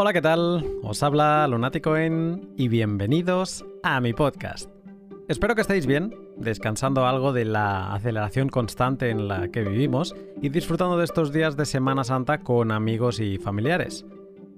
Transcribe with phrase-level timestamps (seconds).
[0.00, 0.64] Hola, ¿qué tal?
[0.84, 4.70] Os habla Lunaticoin y bienvenidos a mi podcast.
[5.26, 10.50] Espero que estéis bien, descansando algo de la aceleración constante en la que vivimos y
[10.50, 14.06] disfrutando de estos días de Semana Santa con amigos y familiares.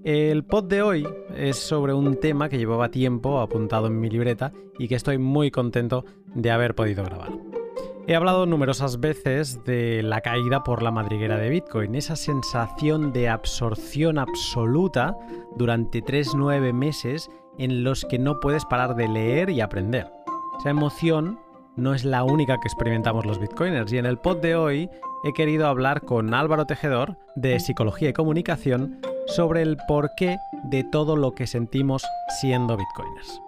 [0.04, 4.52] El pod de hoy es sobre un tema que llevaba tiempo apuntado en mi libreta
[4.78, 6.04] y que estoy muy contento
[6.34, 7.49] de haber podido grabar.
[8.06, 13.28] He hablado numerosas veces de la caída por la madriguera de Bitcoin, esa sensación de
[13.28, 15.16] absorción absoluta
[15.56, 20.10] durante 3-9 meses en los que no puedes parar de leer y aprender.
[20.58, 21.38] Esa emoción
[21.76, 24.90] no es la única que experimentamos los bitcoiners y en el pod de hoy
[25.24, 31.16] he querido hablar con Álvaro Tejedor de Psicología y Comunicación sobre el porqué de todo
[31.16, 32.04] lo que sentimos
[32.40, 33.40] siendo bitcoiners.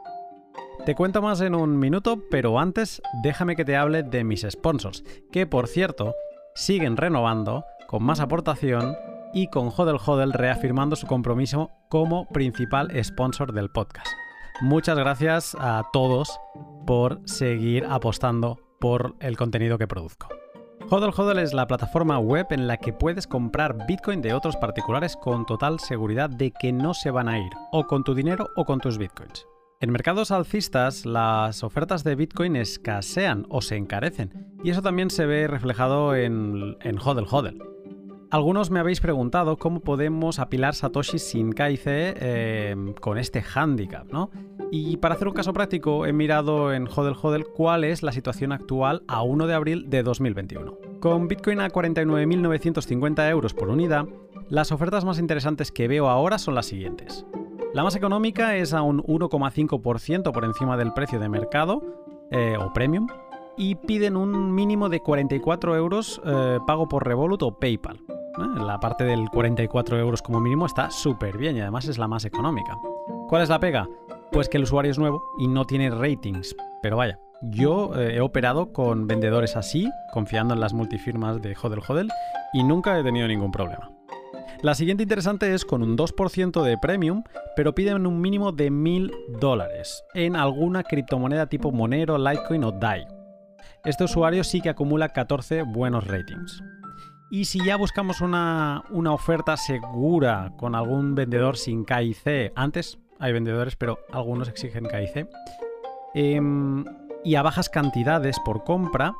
[0.84, 5.04] Te cuento más en un minuto, pero antes déjame que te hable de mis sponsors,
[5.30, 6.16] que por cierto
[6.56, 8.96] siguen renovando con más aportación
[9.32, 14.08] y con Hodel Hodel reafirmando su compromiso como principal sponsor del podcast.
[14.60, 16.40] Muchas gracias a todos
[16.84, 20.30] por seguir apostando por el contenido que produzco.
[20.90, 25.16] Hodel Hodel es la plataforma web en la que puedes comprar Bitcoin de otros particulares
[25.16, 28.64] con total seguridad de que no se van a ir, o con tu dinero o
[28.64, 29.46] con tus Bitcoins.
[29.82, 35.26] En mercados alcistas, las ofertas de Bitcoin escasean o se encarecen, y eso también se
[35.26, 37.60] ve reflejado en, en Hodel Hodel.
[38.30, 44.30] Algunos me habéis preguntado cómo podemos apilar Satoshi sin KIC eh, con este handicap, ¿no?
[44.70, 48.52] Y para hacer un caso práctico, he mirado en Hodel Hodel cuál es la situación
[48.52, 50.78] actual a 1 de abril de 2021.
[51.00, 54.06] Con Bitcoin a 49.950 euros por unidad,
[54.48, 57.26] las ofertas más interesantes que veo ahora son las siguientes.
[57.74, 61.82] La más económica es a un 1,5% por encima del precio de mercado
[62.30, 63.06] eh, o premium
[63.56, 67.96] y piden un mínimo de 44 euros eh, pago por Revolut o PayPal.
[67.96, 68.60] ¿eh?
[68.62, 72.26] La parte del 44 euros como mínimo está súper bien y además es la más
[72.26, 72.76] económica.
[73.28, 73.88] ¿Cuál es la pega?
[74.30, 76.54] Pues que el usuario es nuevo y no tiene ratings.
[76.82, 82.08] Pero vaya, yo he operado con vendedores así, confiando en las multifirmas de Hodel Hodel,
[82.52, 83.91] y nunca he tenido ningún problema.
[84.62, 87.24] La siguiente interesante es con un 2% de premium,
[87.56, 93.04] pero piden un mínimo de 1000 dólares en alguna criptomoneda tipo Monero, Litecoin o DAI.
[93.84, 96.62] Este usuario sí que acumula 14 buenos ratings.
[97.28, 103.74] Y si ya buscamos una, oferta segura con algún vendedor sin KIC, antes hay vendedores,
[103.74, 105.28] pero algunos exigen KIC,
[106.14, 106.84] em,
[107.24, 109.12] y a bajas cantidades por compra,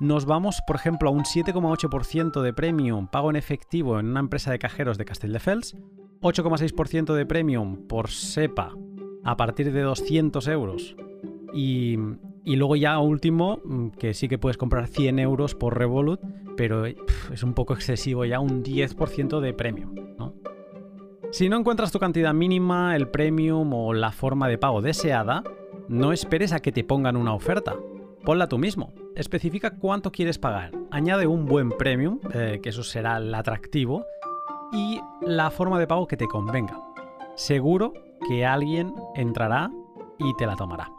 [0.00, 4.50] nos vamos, por ejemplo, a un 7,8% de premium pago en efectivo en una empresa
[4.50, 5.76] de cajeros de Castelldefels,
[6.20, 8.72] 8,6% de premium por SEPA
[9.24, 10.96] a partir de 200 euros
[11.52, 11.96] y,
[12.44, 16.20] luego ya último, mm, que sí que puedes comprar 100 euros por Revolut,
[16.56, 19.94] pero es un poco excesivo ya un 10% de premium.
[21.32, 25.42] Si no encuentras tu cantidad mínima, el premium o la forma de pago deseada,
[25.88, 27.74] no esperes a que te pongan una oferta.
[28.26, 33.18] Ponla tú mismo especifica cuánto quieres pagar, añade un buen premium, eh, que eso será
[33.18, 34.04] el atractivo,
[34.72, 36.76] y la forma de pago que te convenga.
[37.36, 37.94] Seguro
[38.28, 39.70] que alguien entrará
[40.18, 40.90] y te la tomará.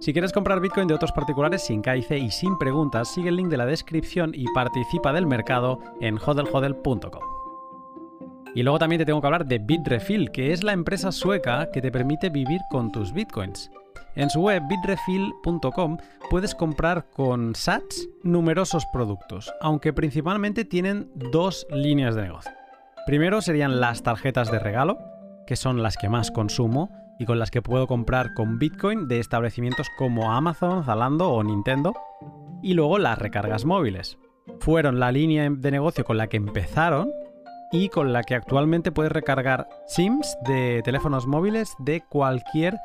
[0.00, 3.48] Si quieres comprar Bitcoin de otros particulares sin KIC y sin preguntas, sigue el link
[3.48, 7.22] de la descripción y participa del mercado en hodelhodel.com.
[8.56, 11.80] Y luego también te tengo que hablar de Bitrefill, que es la empresa sueca que
[11.80, 13.70] te permite vivir con tus Bitcoins.
[14.16, 15.98] En su web bitrefill.com
[16.28, 22.52] puedes comprar con SATS numerosos productos, aunque principalmente tienen dos líneas de negocio.
[23.06, 24.98] Primero serían las tarjetas de regalo,
[25.46, 29.20] que son las que más consumo y con las que puedo comprar con Bitcoin de
[29.20, 31.94] establecimientos como Amazon, Zalando o Nintendo.
[32.62, 34.18] Y luego las recargas móviles.
[34.60, 37.10] Fueron la línea de negocio con la que empezaron
[37.72, 42.76] y con la que actualmente puedes recargar SIMs de teléfonos móviles de cualquier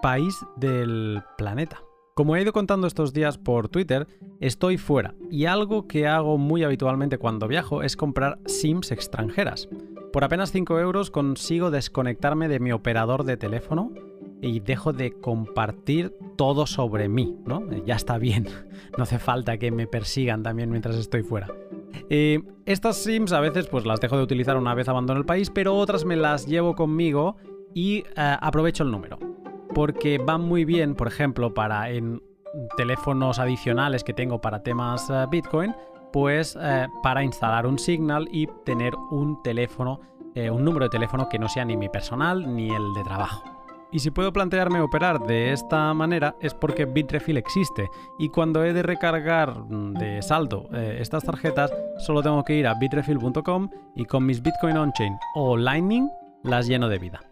[0.00, 1.82] país del planeta.
[2.14, 4.06] Como he ido contando estos días por Twitter,
[4.40, 9.68] estoy fuera y algo que hago muy habitualmente cuando viajo es comprar SIMs extranjeras.
[10.12, 13.92] Por apenas 5 euros consigo desconectarme de mi operador de teléfono
[14.42, 17.62] y dejo de compartir todo sobre mí, ¿no?
[17.86, 18.48] Ya está bien,
[18.98, 21.48] no hace falta que me persigan también mientras estoy fuera.
[22.08, 25.48] Eh, estas SIMs a veces pues las dejo de utilizar una vez abandono el país,
[25.50, 27.36] pero otras me las llevo conmigo
[27.72, 28.04] y eh,
[28.40, 29.18] aprovecho el número
[29.74, 32.20] porque van muy bien, por ejemplo, para en
[32.76, 35.74] teléfonos adicionales que tengo para temas eh, Bitcoin,
[36.12, 40.00] pues eh, para instalar un Signal y tener un teléfono,
[40.34, 43.44] eh, un número de teléfono que no sea ni mi personal ni el de trabajo.
[43.92, 47.88] Y si puedo plantearme operar de esta manera es porque Bitrefill existe
[48.20, 52.74] y cuando he de recargar mm, de saldo estas tarjetas solo tengo que ir a
[52.74, 56.08] bitrefill.com y con mis Bitcoin on-chain o Lightning
[56.44, 57.29] las lleno de vida.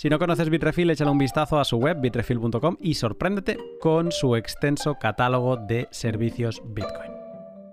[0.00, 4.34] Si no conoces Bitrefill, échale un vistazo a su web bitrefill.com y sorpréndete con su
[4.34, 7.12] extenso catálogo de servicios Bitcoin.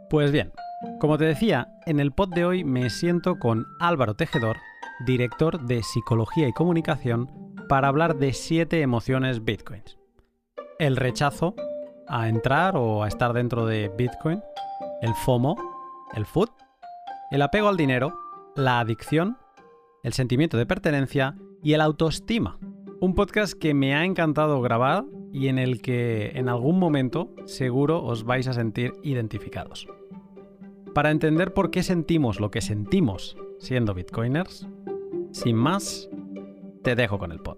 [0.10, 0.52] Pues bien,
[1.00, 4.58] como te decía, en el pod de hoy me siento con Álvaro Tejedor,
[5.06, 7.32] director de Psicología y Comunicación,
[7.70, 9.98] para hablar de siete emociones Bitcoins.
[10.80, 11.56] El rechazo
[12.10, 14.44] a entrar o a estar dentro de Bitcoin,
[15.02, 15.56] el FOMO,
[16.14, 16.50] el FUD,
[17.32, 18.20] el apego al dinero,
[18.58, 19.38] la adicción,
[20.04, 21.34] el sentimiento de pertenencia
[21.64, 22.60] y el autoestima.
[23.00, 28.04] Un podcast que me ha encantado grabar y en el que en algún momento seguro
[28.04, 29.88] os vais a sentir identificados.
[30.94, 34.68] Para entender por qué sentimos lo que sentimos siendo bitcoiners,
[35.32, 36.10] sin más,
[36.84, 37.58] te dejo con el pod.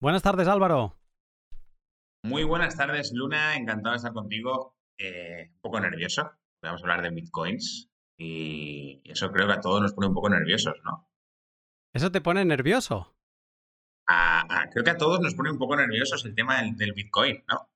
[0.00, 0.96] Buenas tardes Álvaro.
[2.24, 4.76] Muy buenas tardes Luna, encantado de estar contigo.
[4.98, 6.30] Eh, un poco nervioso,
[6.62, 7.89] vamos a hablar de bitcoins
[8.20, 11.08] y eso creo que a todos nos pone un poco nerviosos, ¿no?
[11.94, 13.16] ¿Eso te pone nervioso?
[14.72, 17.70] creo que a todos nos pone un poco nerviosos el tema del, Bitcoin, ¿no?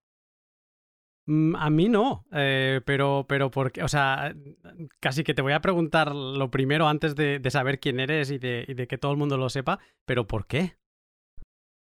[1.26, 4.35] Mm, a mí no, eh, pero, pero porque, o sea,
[5.00, 8.87] casi que te voy a preguntar lo primero antes de, saber quién eres y de,
[8.88, 10.76] que todo el mundo lo sepa, pero ¿por qué?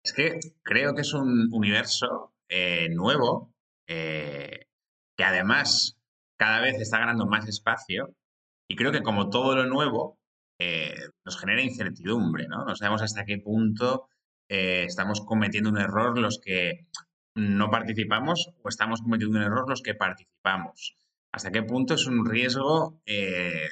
[0.04, 3.54] Es que creo que es un universo eh, nuevo
[3.88, 4.66] eh,
[5.16, 5.98] que además
[6.38, 8.14] cada vez está ganando más espacio
[8.68, 10.18] y creo que como todo lo nuevo,
[10.58, 10.94] eh,
[11.24, 12.64] nos genera incertidumbre, ¿no?
[12.64, 14.08] No sabemos hasta qué punto
[14.48, 16.86] eh, estamos cometiendo un error los que
[17.34, 20.94] no participamos o estamos cometiendo un error los que participamos.
[21.32, 23.68] ¿Hasta qué punto es un riesgo eh,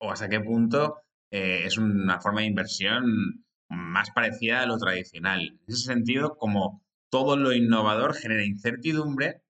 [0.00, 5.58] o hasta qué punto es una forma de inversión más parecida a lo tradicional?
[5.66, 9.42] En ese sentido, como todo lo innovador genera incertidumbre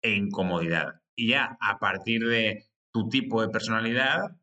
[0.00, 1.00] e incomodidad.
[1.16, 4.36] Y ya a partir de tu tipo de personalidad,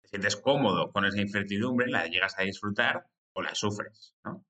[0.00, 4.42] te sientes cómodo con esa incertidumbre, la llegas a disfrutar o la sufres, ¿no?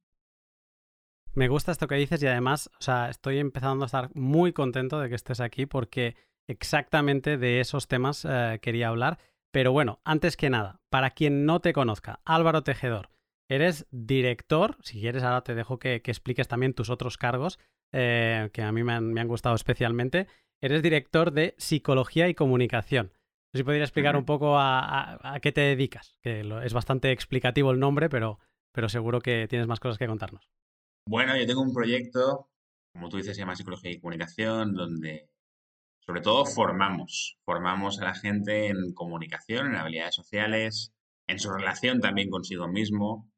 [1.34, 5.00] Me gusta esto que dices y además, o sea, estoy empezando a estar muy contento
[5.00, 6.16] de que estés aquí porque
[6.46, 9.18] exactamente de esos temas eh, quería hablar.
[9.52, 13.10] Pero bueno, antes que nada, para quien no te conozca, Álvaro Tejedor,
[13.48, 17.58] eres director, si quieres ahora te dejo que, expliques también tus otros cargos,
[17.92, 20.28] eh, que a mí me han, gustado especialmente,
[20.60, 23.12] eres director de Psicología y Comunicación
[23.52, 28.08] si podría explicar un poco a, qué te dedicas, que es bastante explicativo el nombre,
[28.08, 28.38] pero,
[28.72, 30.50] pero seguro que tienes más cosas que contarnos.
[31.08, 32.48] Bueno, yo tengo un proyecto,
[32.94, 35.28] como tú dices, se llama Psicología y Comunicación, donde
[36.06, 40.92] sobre todo formamos, formamos a la gente en comunicación, en habilidades sociales,
[41.28, 43.30] en su relación también consigo mismo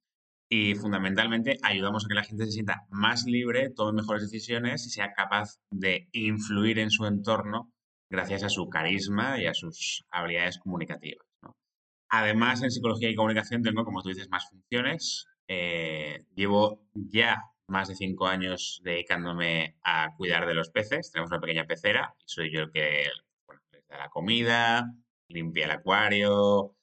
[0.50, 4.90] y fundamentalmente ayudamos a que la gente se sienta más libre, tome mejores decisiones y
[4.90, 7.72] sea capaz de influir en su entorno
[8.12, 11.26] gracias a su carisma y a sus habilidades comunicativas.
[12.10, 15.26] Además, en psicología y comunicación tengo, como tú dices, más funciones.
[15.48, 21.10] Eh, llevo ya más de cinco años dedicándome a cuidar de los peces.
[21.10, 23.08] Tenemos una pequeña pecera y soy yo el que
[23.72, 24.92] les da la comida,
[25.28, 26.76] limpia el acuario.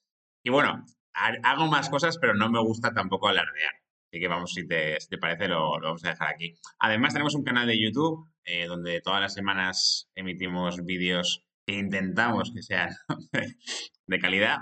[0.43, 0.83] Y bueno,
[1.13, 3.73] hago más cosas, pero no me gusta tampoco alardear.
[4.11, 6.55] Así que vamos, si te, parece, lo, vamos a dejar aquí.
[6.79, 12.51] Además, tenemos un canal de YouTube eh, donde todas las semanas emitimos vídeos que intentamos
[12.51, 12.89] que sean
[14.07, 14.57] de calidad.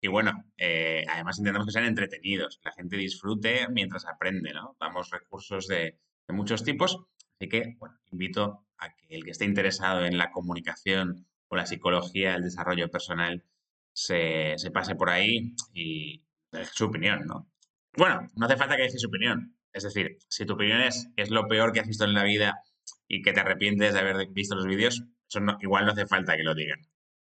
[0.00, 4.76] Y bueno, eh, además intentamos que sean entretenidos, que la gente disfrute mientras aprende, ¿no?
[4.80, 6.98] Damos recursos de, muchos tipos.
[7.38, 11.66] Así que, bueno, invito a que el que esté interesado en la comunicación o la
[11.66, 13.44] psicología, el desarrollo personal,
[13.92, 17.48] se, se pase por ahí y deje su opinión, ¿no?
[17.98, 19.56] Bueno, no hace falta que dejes su opinión.
[19.72, 22.22] Es decir, si tu opinión es que es lo peor que has visto en la
[22.22, 22.62] vida
[23.08, 26.44] y que te arrepientes de haber visto los vídeos, eso igual no hace falta que
[26.44, 26.78] lo digan.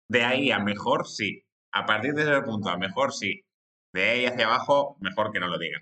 [0.07, 1.43] De ahí a mejor sí.
[1.71, 3.43] A partir de ese punto a mejor sí.
[3.91, 5.81] De ahí hacia abajo, mejor que no lo digan.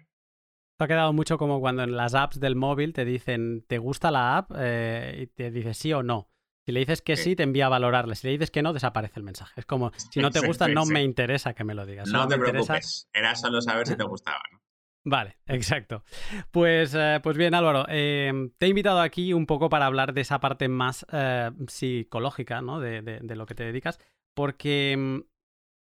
[0.78, 4.12] Te ha quedado mucho como cuando en las apps del móvil te dicen, ¿te gusta
[4.12, 4.54] la app?
[4.56, 6.32] Eh, y te dices sí o no.
[6.66, 7.36] Si le dices que sí.
[7.36, 8.16] te envía a valorarle.
[8.16, 9.60] Si le dices que no, desaparece el mensaje.
[9.60, 12.08] Es como, si no te gusta, no me interesa que me lo digas.
[12.08, 13.10] No, te preocupes.
[13.12, 14.60] Era solo saber si te gustaba, ¿no?
[15.06, 16.04] Vale, exacto.
[16.52, 20.22] Pues, eh, pues bien, Álvaro, em, te he invitado aquí un poco para hablar de
[20.22, 22.80] esa parte más eh, psicológica, ¿no?
[22.80, 24.00] De, lo que te dedicas,
[24.34, 25.24] porque em,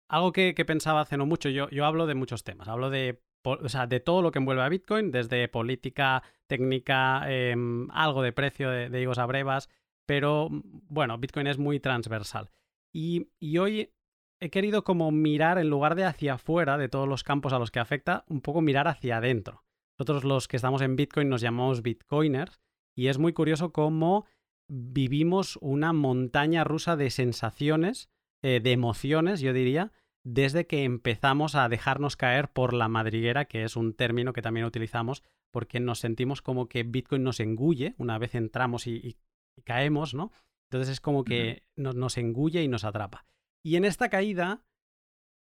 [0.08, 3.68] algo que, pensaba hace no mucho, yo, yo hablo de muchos temas, hablo de, o
[3.68, 8.70] sea, de todo lo que envuelve a Bitcoin, desde política, técnica, em, algo de precio
[8.70, 9.68] de, de higos a brevas,
[10.06, 12.50] pero bueno, Bitcoin es muy transversal.
[12.92, 13.92] Y, y hoy
[14.40, 17.70] he querido como mirar, en lugar de hacia afuera de todos los campos a los
[17.70, 19.64] que afecta, un poco mirar hacia adentro.
[19.98, 22.60] Nosotros los que estamos en Bitcoin nos llamamos Bitcoiners
[22.96, 24.26] y es muy curioso cómo
[24.68, 28.10] vivimos una montaña rusa de sensaciones,
[28.42, 29.92] eh, de emociones, yo diría,
[30.24, 34.66] desde que empezamos a dejarnos caer por la madriguera, que es un término que también
[34.66, 39.16] utilizamos porque nos sentimos como que Bitcoin nos engulle una vez entramos y,
[39.64, 40.30] caemos, ¿no?
[40.70, 43.24] Entonces es como que nos, nos engulle y nos atrapa.
[43.62, 44.64] Y en esta caída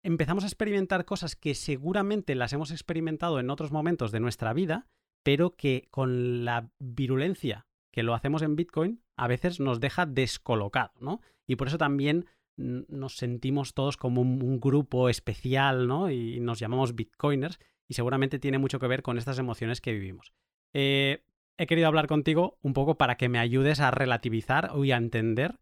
[0.03, 4.87] empezamos a experimentar cosas que seguramente las hemos experimentado en otros momentos de nuestra vida,
[5.23, 10.93] pero que con la virulencia que lo hacemos en Bitcoin, a veces nos deja descolocado,
[10.99, 11.21] ¿no?
[11.47, 16.09] Y por eso también nos sentimos todos como un, grupo especial, ¿no?
[16.09, 20.33] Y nos llamamos Bitcoiners, y seguramente tiene mucho que ver con estas emociones que vivimos.
[20.73, 21.23] Eh,
[21.57, 25.59] he querido hablar contigo un poco para que me ayudes a relativizar y a entender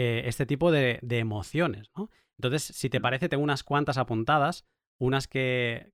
[0.00, 2.08] eh, este tipo de, emociones, ¿no?
[2.36, 4.64] Entonces, si te parece, tengo unas cuantas apuntadas,
[4.96, 5.90] unas que,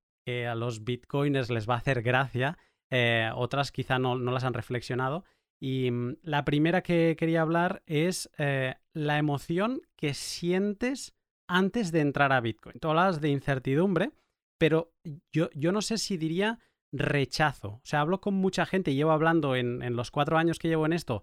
[0.47, 2.59] a los bitcoiners les va a hacer gracia,
[2.91, 5.25] eh, otras quizá no, las han reflexionado.
[5.59, 11.15] Y mm, la primera que quería hablar es eh, la emoción que sientes
[11.49, 12.79] antes de entrar a Bitcoin.
[12.81, 14.11] Tú hablas de incertidumbre,
[14.59, 14.93] pero
[15.33, 16.59] yo, yo no sé si diría
[16.93, 17.69] rechazo.
[17.69, 20.85] O sea, hablo con mucha gente, llevo hablando en, en los cuatro años que llevo
[20.85, 21.23] en esto,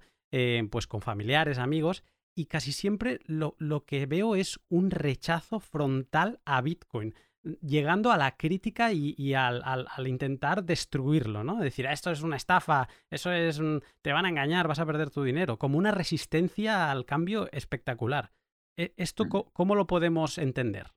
[0.72, 2.04] pues con familiares, amigos,
[2.36, 7.14] y casi siempre lo, que veo es un rechazo frontal a Bitcoin,
[7.62, 11.60] llegando a la crítica y, al, intentar destruirlo, ¿no?
[11.60, 13.60] Decir, ah, esto es una estafa, eso es,
[14.02, 18.32] te van a engañar, vas a perder tu dinero, como una resistencia al cambio espectacular.
[18.78, 19.52] E, ¿Esto mm.
[19.54, 20.92] cómo lo podemos entender?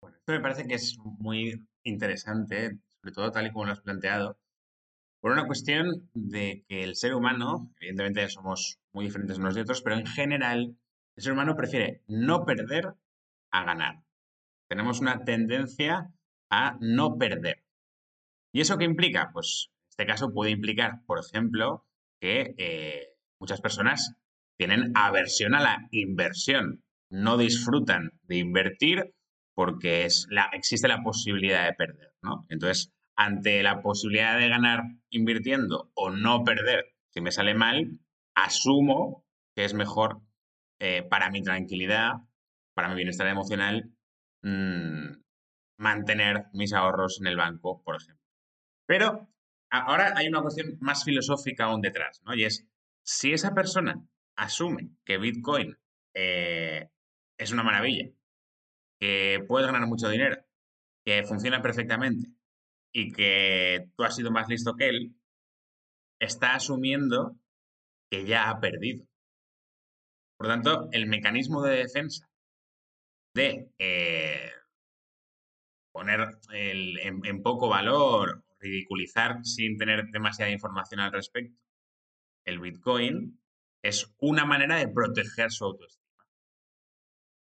[0.00, 3.80] Bueno, esto me parece que es muy interesante, sobre todo tal y como lo has
[3.80, 4.38] planteado,
[5.20, 9.80] por una cuestión de que el ser humano, evidentemente somos muy diferentes unos de otros,
[9.80, 10.76] pero en general
[11.16, 12.94] el ser humano prefiere no perder
[13.52, 14.02] a ganar.
[14.68, 16.10] Tenemos una tendencia
[16.50, 17.62] a no perder.
[18.52, 19.30] ¿Y eso qué implica?
[19.32, 21.86] Pues en este caso puede implicar, por ejemplo,
[22.20, 24.16] que eh, muchas personas
[24.58, 29.14] tienen aversión a la inversión, no disfrutan de invertir
[29.54, 32.46] porque es la, existe la posibilidad de perder, ¿no?
[32.48, 38.00] Entonces, ante la posibilidad de ganar invirtiendo o no perder, si me sale mal,
[38.44, 40.20] asumo que es mejor
[40.78, 42.12] eh, para mi tranquilidad,
[42.74, 43.92] para mi bienestar emocional,
[44.42, 45.10] mm,
[45.78, 48.24] mantener mis ahorros en el banco, por ejemplo.
[48.86, 49.28] Pero
[49.70, 52.34] ahora hay una cuestión más filosófica aún detrás, ¿no?
[52.34, 52.66] Y es,
[53.02, 54.00] si esa persona
[54.36, 55.76] asume que Bitcoin
[56.14, 56.88] eh,
[57.36, 58.10] es una maravilla,
[59.00, 60.36] que puedes ganar mucho dinero,
[61.04, 62.30] que funciona perfectamente,
[62.92, 65.16] y que tú has sido más listo que él,
[66.20, 67.36] está asumiendo
[68.10, 69.06] que ya ha perdido.
[70.38, 72.28] Por tanto, el mecanismo de defensa
[73.34, 74.50] de eh,
[75.92, 81.60] poner en, poco valor, ridiculizar sin tener demasiada información al respecto,
[82.44, 83.40] el Bitcoin
[83.82, 86.26] es una manera de proteger su autoestima.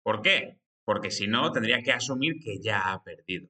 [0.03, 0.58] ¿Por qué?
[0.86, 3.50] Porque si no, tendría que asumir que ya ha perdido.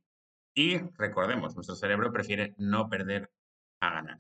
[0.54, 3.32] Y recordemos, nuestro cerebro prefiere no perder
[3.82, 4.20] a ganar.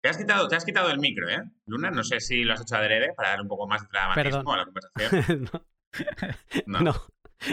[0.00, 1.42] Te has quitado, te has quitado el micro, ¿eh?
[1.66, 4.52] Luna, no sé si lo has hecho adrede para dar un poco más de dramatismo
[4.52, 5.50] a la conversación.
[6.66, 6.94] no.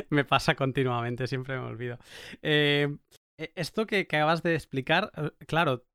[0.10, 1.98] me pasa continuamente, siempre me olvido.
[2.42, 2.96] Eh,
[3.38, 5.86] e, esto que, acabas de explicar, eh, claro,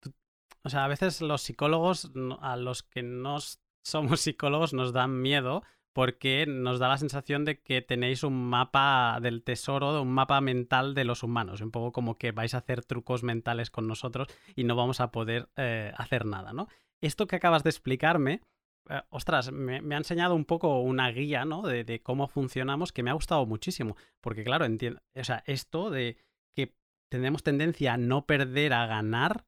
[0.62, 3.38] o sea, a veces los psicólogos, a los que no
[3.84, 9.18] somos psicólogos, nos dan miedo porque nos da la sensación de que tenéis un mapa
[9.20, 12.84] del tesoro, un mapa mental de los humanos, un poco como que vais a hacer
[12.84, 16.68] trucos mentales con nosotros y no vamos a poder eh, hacer nada, ¿no?
[17.00, 18.40] Esto que acabas de explicarme,
[18.88, 21.62] eh, ostras, me, ha enseñado un poco una guía, ¿no?
[21.62, 26.16] De, cómo funcionamos que me ha gustado muchísimo, porque claro, entiendo, o sea, esto de
[26.54, 26.74] que
[27.10, 29.44] tenemos tendencia a no perder, a ganar,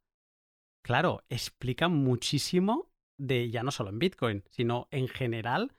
[0.84, 5.72] claro, explica muchísimo de ya no solo en Bitcoin, sino en general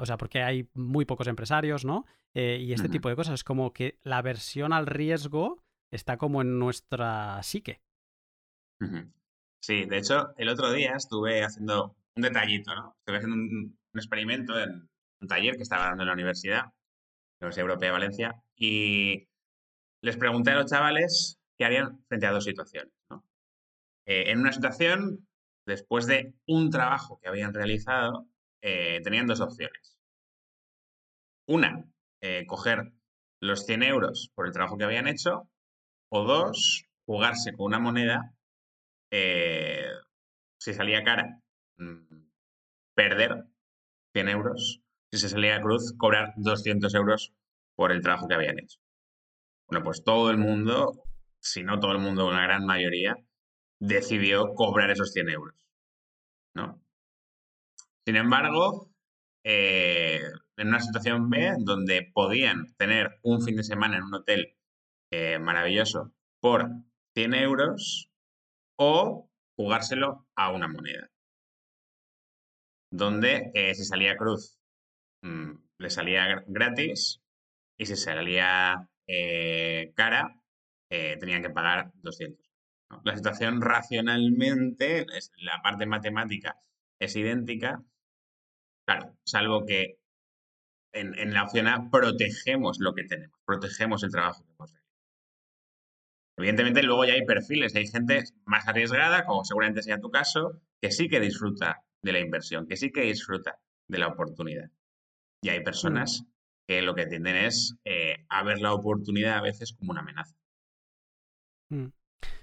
[0.00, 2.04] o sea, porque hay muy pocos empresarios, ¿no?
[2.34, 6.42] Eh, y este tipo de cosas, es como que la aversión al riesgo está como
[6.42, 7.80] en nuestra psique.
[9.62, 12.96] Sí, de hecho, el otro día estuve haciendo un detallito, ¿no?
[12.98, 14.88] Estuve haciendo un, experimento en
[15.20, 19.28] un taller que estaba dando en la universidad, la Universidad Europea de Valencia, y
[20.02, 23.24] les pregunté a los chavales qué harían frente a dos situaciones, ¿no?
[24.06, 25.28] Eh, en una situación,
[25.66, 28.29] después de un trabajo que habían realizado,
[28.62, 29.98] eh, tenían dos opciones.
[31.46, 31.84] Una,
[32.20, 32.92] eh, coger
[33.40, 35.48] los 100 euros por el trabajo que habían hecho,
[36.10, 38.34] o dos, jugarse con una moneda,
[39.10, 39.86] eh,
[40.58, 41.40] si salía cara,
[41.78, 42.28] mm,
[42.94, 43.44] perder
[44.12, 47.32] 100 euros, si se salía cruz, cobrar 200 euros
[47.74, 48.78] por el trabajo que habían hecho.
[49.68, 51.02] Bueno, pues todo el mundo,
[51.40, 53.16] si no todo el mundo, una gran mayoría,
[53.80, 55.54] decidió cobrar esos 100 euros.
[56.54, 56.80] ¿no?
[58.06, 58.90] Sin embargo,
[59.44, 60.20] eh,
[60.56, 64.56] en una situación B donde podían tener un fin de semana en un hotel
[65.10, 66.70] eh, maravilloso por
[67.14, 68.10] 100 euros
[68.78, 71.10] o jugárselo a una moneda.
[72.92, 74.58] Donde eh, si salía cruz
[75.22, 77.22] mm, le salía gratis
[77.78, 78.86] y si salía
[79.96, 80.36] cara
[80.88, 82.46] tenían que pagar 200.
[83.04, 85.04] La situación racionalmente,
[85.38, 86.56] la parte matemática
[87.00, 87.82] es idéntica,
[88.86, 89.98] claro, salvo que
[90.92, 94.90] en, la opción A protegemos lo que tenemos, protegemos el trabajo que hemos realizado.
[96.36, 100.90] Evidentemente, luego ya hay perfiles, hay gente más arriesgada, como seguramente sea tu caso, que
[100.90, 104.70] sí que disfruta de la inversión, que sí que disfruta de la oportunidad.
[105.42, 106.26] Y hay personas mm.
[106.66, 110.36] que lo que tienden es eh, a ver la oportunidad a veces como una amenaza.
[111.70, 111.88] Mm.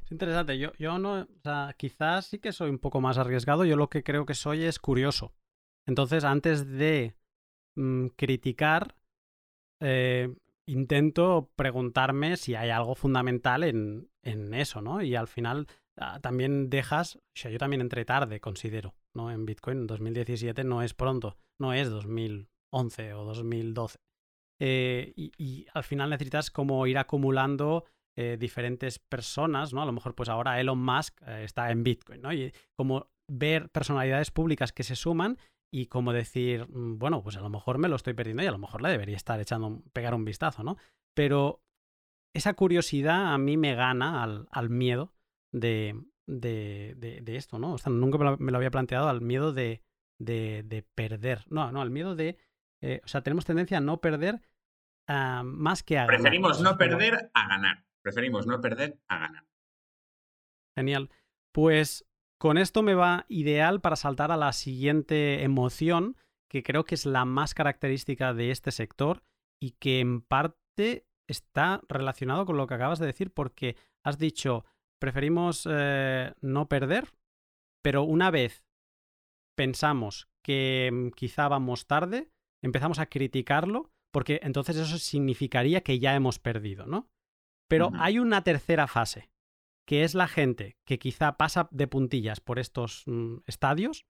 [0.07, 0.57] Es interesante.
[0.57, 3.65] Yo, yo no, o sea, quizás sí que soy un poco más arriesgado.
[3.65, 5.35] Yo lo que creo que soy es curioso.
[5.85, 7.17] Entonces, antes de
[7.77, 8.95] Mm, criticar,
[9.79, 10.33] eh,
[10.65, 15.01] intento preguntarme si hay algo fundamental en, eso, ¿no?
[15.01, 19.31] Y al final ah, también dejas, o sea, yo también entré tarde, considero, ¿no?
[19.31, 23.99] En Bitcoin, 2017 no es pronto, no es 2011 o 2012.
[24.59, 27.85] Eh, y, al final necesitas como ir acumulando
[28.17, 29.81] eh, diferentes personas, ¿no?
[29.81, 32.33] A lo mejor pues ahora Elon Musk está en Bitcoin, ¿no?
[32.33, 35.37] Y como ver personalidades públicas que se suman
[35.71, 38.51] y como decir, mm, bueno, pues a lo mejor me lo estoy perdiendo y a
[38.51, 40.77] lo mejor le debería estar echando, pegar un vistazo, ¿no?
[41.13, 41.61] Pero
[42.33, 45.13] esa curiosidad a mí me gana al, miedo
[45.51, 47.73] de, de, de, esto, ¿no?
[47.73, 49.81] O sea, nunca me lo, había planteado al miedo de,
[50.19, 51.45] de, perder.
[51.49, 52.37] No, no, al miedo de...
[52.81, 54.41] Eh, o sea, tenemos tendencia a no perder
[55.07, 56.21] ah, más que a ganar.
[56.21, 57.86] Preferimos no perder a ganar.
[58.07, 59.45] Preferimos no perder a ganar.
[60.77, 61.09] Genial.
[61.51, 62.07] Pues
[62.39, 66.15] con esto me va ideal para saltar a la siguiente emoción,
[66.49, 69.23] que creo que es la más característica de este sector
[69.61, 74.63] y que en parte está relacionado con lo que acabas de decir, porque has dicho,
[75.01, 77.11] preferimos eh, no perder,
[77.83, 78.65] pero una vez
[79.57, 82.31] pensamos que mm, quizá vamos tarde,
[82.63, 87.09] empezamos a criticarlo, porque entonces eso significaría que ya hemos perdido, ¿no?
[87.67, 89.29] Pero hay una tercera fase,
[89.85, 94.05] que es la gente que quizá pasa de puntillas por estos mm, estadios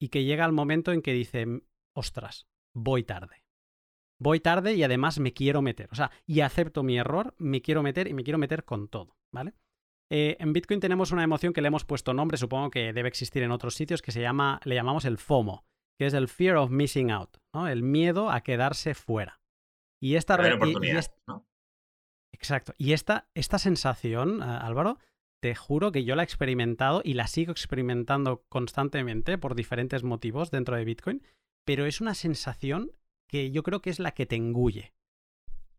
[0.00, 1.46] y que llega al momento en que dice,
[1.94, 3.44] ostras, voy tarde.
[4.20, 5.88] Voy tarde y además me quiero meter.
[5.92, 9.16] O sea, y acepto mi error, me quiero meter y me quiero meter con todo,
[9.32, 9.54] ¿vale?
[10.10, 13.42] Eh, en Bitcoin tenemos una emoción que le hemos puesto nombre, supongo que debe existir
[13.42, 15.64] en otros sitios, que se llama, le llamamos el FOMO,
[15.98, 17.68] que es el Fear of Missing Out, ¿no?
[17.68, 19.40] El miedo a quedarse fuera.
[20.00, 20.36] Y esta,
[22.44, 22.74] Exacto.
[22.76, 24.98] Y esta, esta sensación, Álvaro,
[25.40, 30.50] te juro que yo la he experimentado y la sigo experimentando constantemente por diferentes motivos
[30.50, 31.22] dentro de Bitcoin,
[31.64, 32.92] pero es una sensación
[33.30, 34.92] que yo creo que es la que te engulle.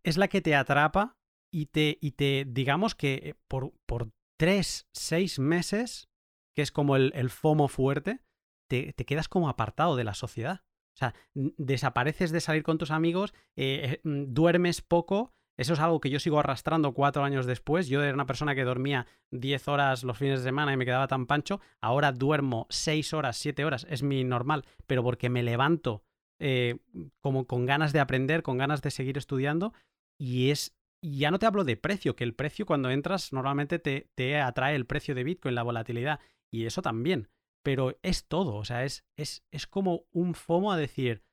[0.04, 1.20] Es la que te atrapa
[1.54, 6.10] y te, y te digamos que eh, por, por tres, seis meses,
[6.56, 8.22] que es como el, el FOMO fuerte,
[8.68, 10.64] te, te, quedas como apartado de la sociedad.
[10.96, 15.80] O sea, desapareces de salir con tus amigos, eh, eh, mm, duermes poco, eso es
[15.80, 17.88] algo que yo sigo arrastrando cuatro años después.
[17.88, 21.08] Yo era una persona que dormía diez horas los fines de semana y me quedaba
[21.08, 21.62] tan pancho.
[21.80, 26.04] Ahora duermo seis horas, siete horas, es mi normal, pero porque me levanto
[26.40, 26.80] eh,
[27.22, 29.74] como con ganas de aprender, con ganas de seguir estudiando.
[30.18, 30.76] Y es.
[31.02, 34.76] ya no te hablo de precio, que el precio cuando entras normalmente te, te atrae
[34.76, 36.20] el precio de Bitcoin, la volatilidad.
[36.52, 37.30] Y eso también.
[37.64, 38.56] Pero es todo.
[38.56, 41.24] O sea, es, es, es como un FOMO a decir.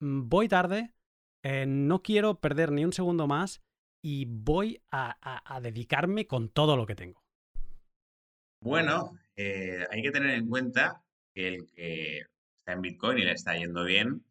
[0.00, 0.93] Mm, voy tarde,
[1.44, 3.62] eh, no quiero perder ni un segundo más
[4.02, 7.22] y voy a, dedicarme con todo lo que tengo.
[8.62, 11.04] Bueno, eh, hay que tener en cuenta
[11.34, 12.18] que el que
[12.58, 14.24] está en Bitcoin y le está yendo bien,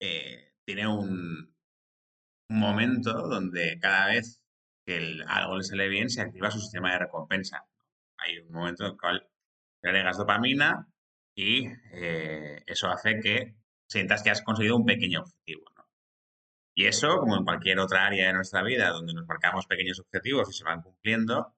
[0.00, 1.50] eh, tiene un,
[2.50, 4.42] momento donde cada vez
[4.84, 7.64] que algo le sale bien se activa su sistema de recompensa.
[8.18, 9.30] Hay un momento en el cual
[9.82, 10.88] agregas dopamina
[11.34, 11.68] y
[12.66, 13.54] eso hace que
[13.86, 15.69] sientas que has conseguido un pequeño objetivo.
[16.74, 20.48] Y eso, como en cualquier otra área de nuestra vida donde nos marcamos pequeños objetivos
[20.50, 21.54] y se van cumpliendo,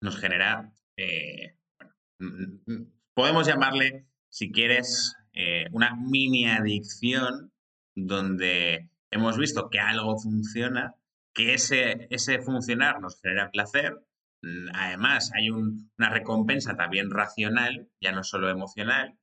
[0.00, 1.56] nos genera, eh,
[3.14, 7.52] podemos llamarle, si quieres, eh, una mini adicción
[7.94, 10.94] donde hemos visto que algo funciona,
[11.34, 14.00] que ese, ese funcionar nos genera placer.
[14.42, 19.18] Mm, además, hay una recompensa también racional, ya no solo emocional,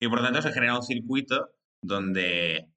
[0.00, 1.50] y por lo tanto se genera un circuito
[1.82, 2.71] donde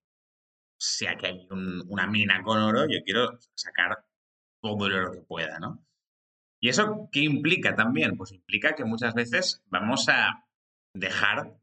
[0.78, 4.06] sea que hay una mina con oro, yo quiero sacar
[4.62, 5.86] todo el oro que pueda, ¿no?
[6.60, 8.18] ¿Y eso qué implica también?
[8.18, 10.46] Pues implica que muchas veces vamos a
[10.94, 11.56] dejar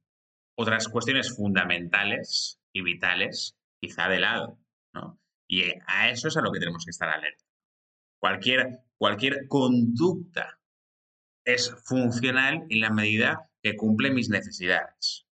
[0.56, 4.58] otras cuestiones fundamentales y vitales quizá de lado,
[4.94, 5.18] ¿no?
[5.48, 7.44] Y a eso es a lo que tenemos que estar alerta.
[8.20, 10.60] Cualquier, cualquier conducta
[11.44, 15.26] es funcional en la medida que cumple mis necesidades.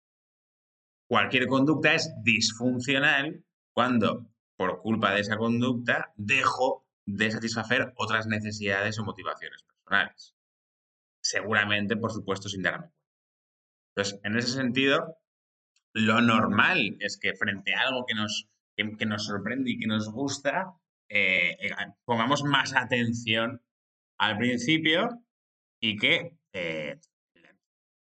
[1.07, 3.45] Cualquier conducta es disfuncional
[3.79, 10.35] cuando, por culpa de esa conducta, dejo de satisfacer otras necesidades o motivaciones personales.
[11.23, 12.99] Seguramente, por supuesto, sin darme cuenta.
[13.95, 15.19] Entonces, en ese sentido,
[15.93, 20.11] lo normal es que frente a algo que nos, que, nos sorprende y que nos
[20.11, 20.75] gusta,
[21.09, 21.71] eh, eh,
[22.05, 23.63] pongamos más atención
[24.19, 25.23] al principio
[25.81, 26.99] y que, eh,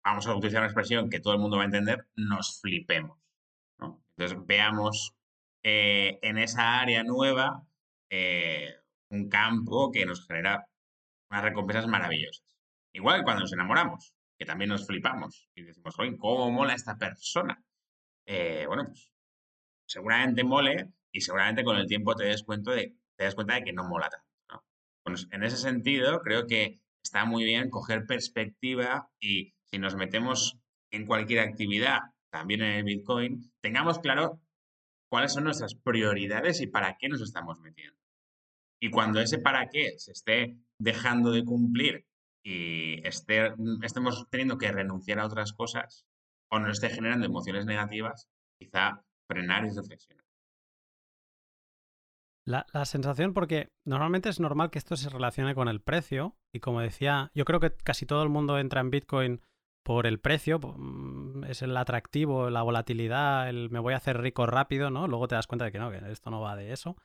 [0.03, 3.19] vamos a utilizar una expresión que todo el mundo va a entender, nos flipemos.
[4.17, 5.15] Entonces veamos
[5.63, 7.63] en esa área nueva
[9.09, 10.67] un campo que nos genera
[11.29, 12.57] unas recompensas maravillosas.
[12.93, 16.97] Igual que cuando nos enamoramos, que también nos flipamos y decimos, oye, ¿cómo mola esta
[16.97, 17.63] persona?
[18.67, 19.11] bueno, pues
[19.85, 23.63] seguramente mole y seguramente con el tiempo te des cuenta de, te des cuenta de
[23.63, 24.63] que no mola tanto.
[25.31, 30.57] en ese sentido, creo que está muy bien coger perspectiva y si nos metemos
[30.91, 34.39] en cualquier actividad, también en el Bitcoin, tengamos claro
[35.11, 37.99] cuáles son nuestras prioridades y para qué nos estamos metiendo.
[38.81, 42.07] Y cuando ese para qué se esté dejando de cumplir
[42.43, 46.07] y esté, estemos teniendo que renunciar a otras cosas
[46.49, 50.25] o nos esté generando emociones negativas, quizá frenar y reflexionar.
[52.45, 56.81] La, sensación, porque normalmente es normal que esto se relacione con el precio, y como
[56.81, 59.41] decía, yo creo que casi todo el mundo entra en Bitcoin
[59.83, 64.45] por el precio, mm, es el atractivo, la volatilidad, el me voy a hacer rico
[64.45, 65.07] rápido, ¿no?
[65.07, 66.97] Luego te das cuenta de que no, que esto no va de eso.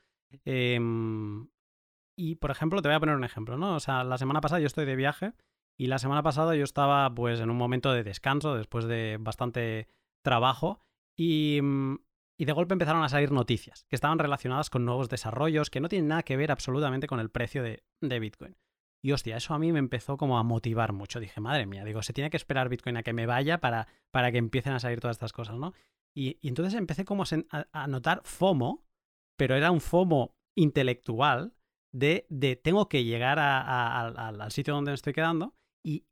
[0.45, 1.49] Em,
[2.17, 3.75] y, por ejemplo, te voy a poner un ejemplo, ¿no?
[3.77, 5.33] O sea, la semana pasada yo estoy de viaje
[5.79, 9.89] y la semana pasada yo estaba pues en un momento de descanso después de bastante
[10.23, 10.81] trabajo
[11.17, 11.97] y mm,
[12.39, 15.89] y de golpe empezaron a salir noticias que estaban relacionadas con nuevos desarrollos que no
[15.89, 18.57] tienen nada que ver absolutamente con el precio de, Bitcoin.
[19.07, 21.21] Y hostia, eso a mí me empezó como a motivar mucho.
[21.21, 24.33] Dije, madre mía, digo, se tiene que esperar Bitcoin a que me vaya para, para
[24.33, 25.75] que empiecen a salir todas estas cosas, ¿no?
[26.13, 28.85] Y, entonces empecé como a, notar FOMO,
[29.39, 31.55] pero era un FOMO intelectual
[31.95, 36.05] de, de tengo que llegar al sitio donde me estoy quedando y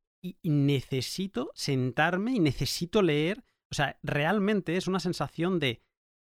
[0.45, 3.43] necesito sentarme y necesito leer.
[3.73, 5.83] O sea, realmente es una sensación de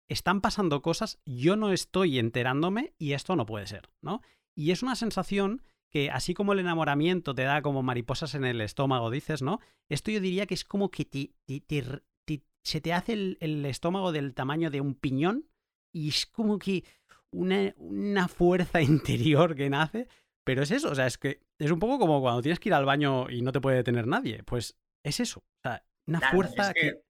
[0.06, 4.20] están pasando cosas, yo no estoy enterándome y esto no puede ser, ¿no?
[4.54, 8.60] Y es una sensación que así como el enamoramiento te da como mariposas en el
[8.60, 9.60] estómago, dices, ¿no?
[9.88, 11.32] Esto yo diría que es como que
[12.62, 15.48] se te hace el, estómago del tamaño de un piñón
[15.92, 16.84] y es como que
[17.30, 20.08] una, una fuerza interior que nace,
[20.44, 22.74] pero es eso, o sea, es que es un poco como cuando tienes que ir
[22.74, 26.72] al baño y no te puede detener nadie, pues es eso, o sea, una fuerza
[26.74, 27.00] que...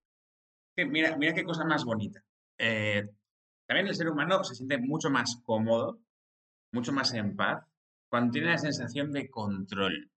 [0.76, 2.22] Mira, mira qué cosa más bonita.
[2.56, 3.08] Eh,
[3.66, 6.00] también el ser humano se siente mucho más cómodo,
[6.72, 7.64] mucho más en paz,
[8.10, 10.10] cuando tiene la sensación de control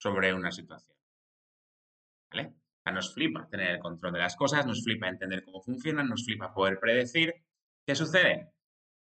[0.00, 0.96] sobre una situación.
[2.30, 2.48] ¿Vale?
[2.48, 6.08] O sea, nos flipa tener el control de las cosas, nos flipa entender cómo funcionan,
[6.08, 7.34] nos flipa poder predecir.
[7.86, 8.52] ¿Qué sucede?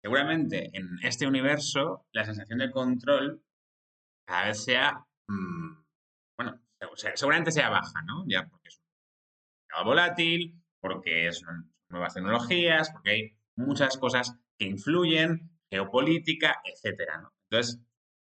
[0.02, 3.42] Seguramente en este universo la sensación de control
[4.26, 5.82] cada vez sea, mm,
[6.36, 6.60] bueno,
[7.14, 8.24] seguramente sea baja, ¿no?
[8.26, 14.66] Ya porque es un volátil, porque es un nuevas tecnologías, porque hay muchas cosas que
[14.66, 17.30] influyen, geopolítica, etcétera.
[17.48, 17.80] Entonces,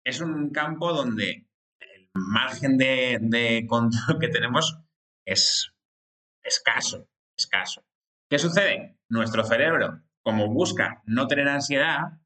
[0.05, 1.47] es un campo donde
[1.79, 4.79] el margen de, control que tenemos
[5.25, 5.73] es
[6.43, 7.83] escaso, escaso.
[8.29, 8.97] ¿Qué sucede?
[9.09, 12.21] Nuestro cerebro, como busca no tener ansiedad,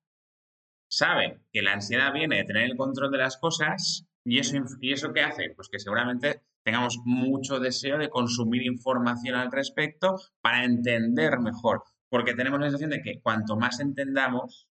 [0.91, 4.91] sabe que la ansiedad viene de tener el control de las cosas y eso, y
[4.91, 5.53] eso qué hace?
[5.55, 12.33] Pues que seguramente tengamos mucho deseo de consumir información al respecto para entender mejor, porque
[12.33, 14.68] tenemos la sensación de que cuanto más entendamos,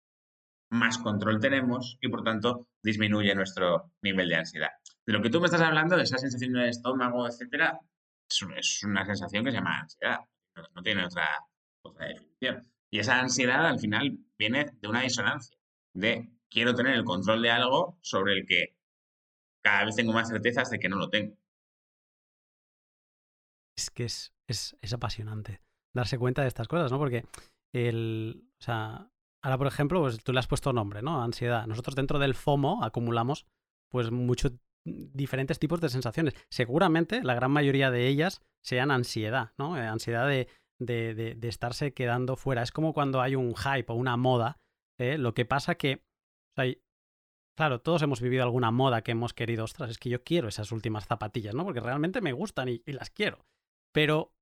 [0.71, 4.71] más control tenemos y por tanto disminuye nuestro nivel de ansiedad.
[5.07, 7.81] De lo que tú me estás hablando, de esa sensación de estómago, etcétera,
[8.29, 10.19] es una sensación que se llama ansiedad,
[10.75, 11.27] no tiene otra,
[11.83, 12.71] otra definición.
[12.91, 15.57] Y esa ansiedad al final viene de una disonancia,
[15.95, 18.77] de quiero tener el control de algo sobre el que
[19.63, 21.37] cada vez tengo más certezas de que no lo tengo
[23.79, 25.61] es que es, es, apasionante
[25.95, 26.99] darse cuenta de estas cosas, ¿no?
[26.99, 27.25] Porque
[27.73, 29.11] el, o sea,
[29.43, 31.23] ahora por ejemplo, pues tú le has puesto nombre, ¿no?
[31.23, 31.67] Ansiedad.
[31.67, 33.47] Nosotros dentro del FOMO acumulamos
[33.91, 34.53] pues muchos
[34.85, 36.35] diferentes tipos de sensaciones.
[36.51, 39.77] Seguramente la gran mayoría de ellas sean ansiedad, ¿no?
[39.77, 40.49] Eh, ansiedad de,
[40.79, 42.63] de, de, estarse quedando fuera.
[42.63, 44.59] Es como cuando hay un hype o una moda.
[44.99, 45.19] ¿eh?
[45.19, 46.05] Lo que pasa que,
[46.57, 46.75] o sea,
[47.57, 50.73] claro, todos hemos vivido alguna moda que hemos querido, ostras, es que yo quiero esas
[50.73, 51.65] últimas zapatillas, ¿no?
[51.65, 53.45] Porque realmente me gustan y las quiero.
[53.93, 54.33] Pero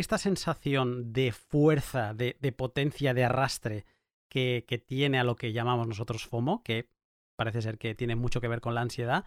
[0.00, 3.84] esta sensación de fuerza, de, potencia, de arrastre
[4.30, 6.88] que, tiene a lo que llamamos nosotros FOMO, que
[7.36, 9.26] parece ser que tiene mucho que ver con la ansiedad,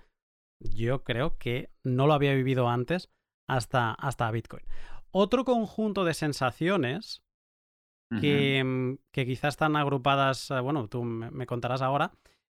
[0.60, 3.10] yo creo que no lo había vivido antes
[3.50, 4.64] hasta, hasta Bitcoin.
[5.12, 7.24] Otro conjunto de sensaciones
[8.20, 12.14] que, mm, que, quizás están agrupadas, eh, bueno, tú me contarás ahora,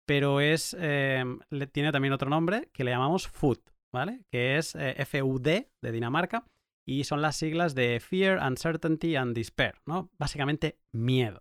[0.07, 1.39] pero es, em,
[1.73, 3.59] tiene también otro nombre que le llamamos FUD,
[3.93, 4.25] ¿vale?
[4.31, 6.45] Que es eh, FUD de Dinamarca
[6.87, 10.11] y son las siglas de Fear, Uncertainty and Despair, ¿no?
[10.19, 11.41] Básicamente miedo.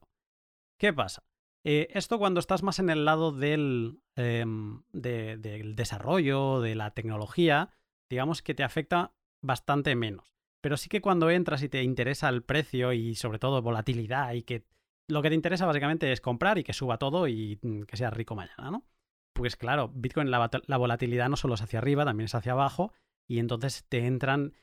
[0.79, 1.23] ¿Qué pasa?
[1.65, 7.69] Eh, esto cuando estás más en el lado del, em, del desarrollo, de la tecnología,
[8.09, 10.33] digamos que te afecta bastante menos.
[10.61, 14.43] Pero sí que cuando entras y te interesa el precio y sobre todo volatilidad y
[14.43, 14.65] que
[15.09, 18.09] lo que te interesa básicamente es comprar y que suba todo y mm, que sea
[18.09, 18.85] rico mañana, ¿no?
[19.33, 22.93] Pues claro, Bitcoin, la, volatilidad no solo es hacia arriba, también es hacia abajo,
[23.27, 24.53] y entonces te entran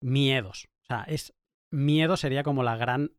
[0.00, 0.68] miedos.
[0.82, 1.34] O sea, es
[1.70, 3.12] miedo sería como la gran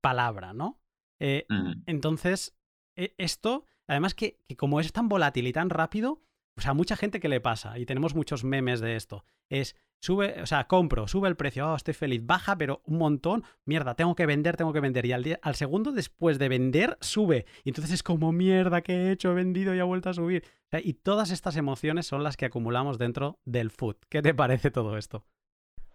[0.00, 0.80] palabra, ¿no?
[1.20, 1.46] Eh,
[1.86, 2.56] entonces,
[2.96, 6.22] e, esto, además que, que, como es tan volátil y tan rápido,
[6.56, 10.40] o sea, mucha gente que le pasa, y tenemos muchos memes de esto, es Sube,
[10.40, 14.14] o sea, compro, sube el precio, oh, estoy feliz, baja, pero un montón, mierda, tengo
[14.14, 15.04] que vender, tengo que vender.
[15.06, 17.46] Y al, al segundo después de vender, sube.
[17.64, 19.32] Y entonces es como, mierda, ¿qué he hecho?
[19.32, 20.44] He vendido y ha vuelto a subir.
[20.84, 23.96] y todas estas emociones son las que acumulamos dentro del food.
[24.08, 25.24] ¿Qué te parece todo esto?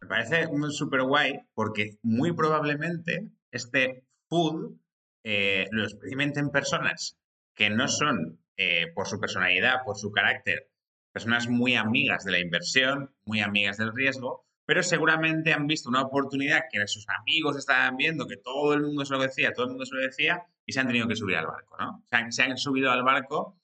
[0.03, 4.75] Me parece súper guay porque muy probablemente este food
[5.23, 7.17] eh, lo experimenten personas
[7.55, 10.69] que no son eh, por su personalidad, por su carácter,
[11.13, 16.01] personas muy amigas de la inversión, muy amigas del riesgo, pero seguramente han visto una
[16.01, 19.71] oportunidad que sus amigos estaban viendo, que todo el mundo se lo decía, todo el
[19.71, 22.03] mundo se lo decía, y se han tenido que subir al barco, ¿no?
[22.09, 23.57] Se han, se han subido al barco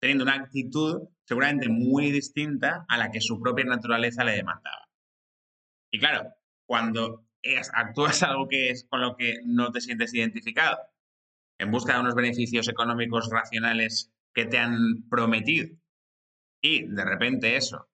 [0.00, 4.85] teniendo una actitud seguramente muy distinta a la que su propia naturaleza le demandaba.
[5.90, 6.34] Y claro,
[6.66, 7.26] cuando
[7.74, 10.78] actúas algo que es con lo que no te sientes identificado,
[11.58, 15.74] en busca de unos beneficios económicos racionales que te han prometido
[16.60, 17.88] y de repente eso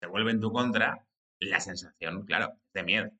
[0.00, 1.06] se vuelve en tu contra,
[1.40, 3.10] la sensación, claro, es de miedo.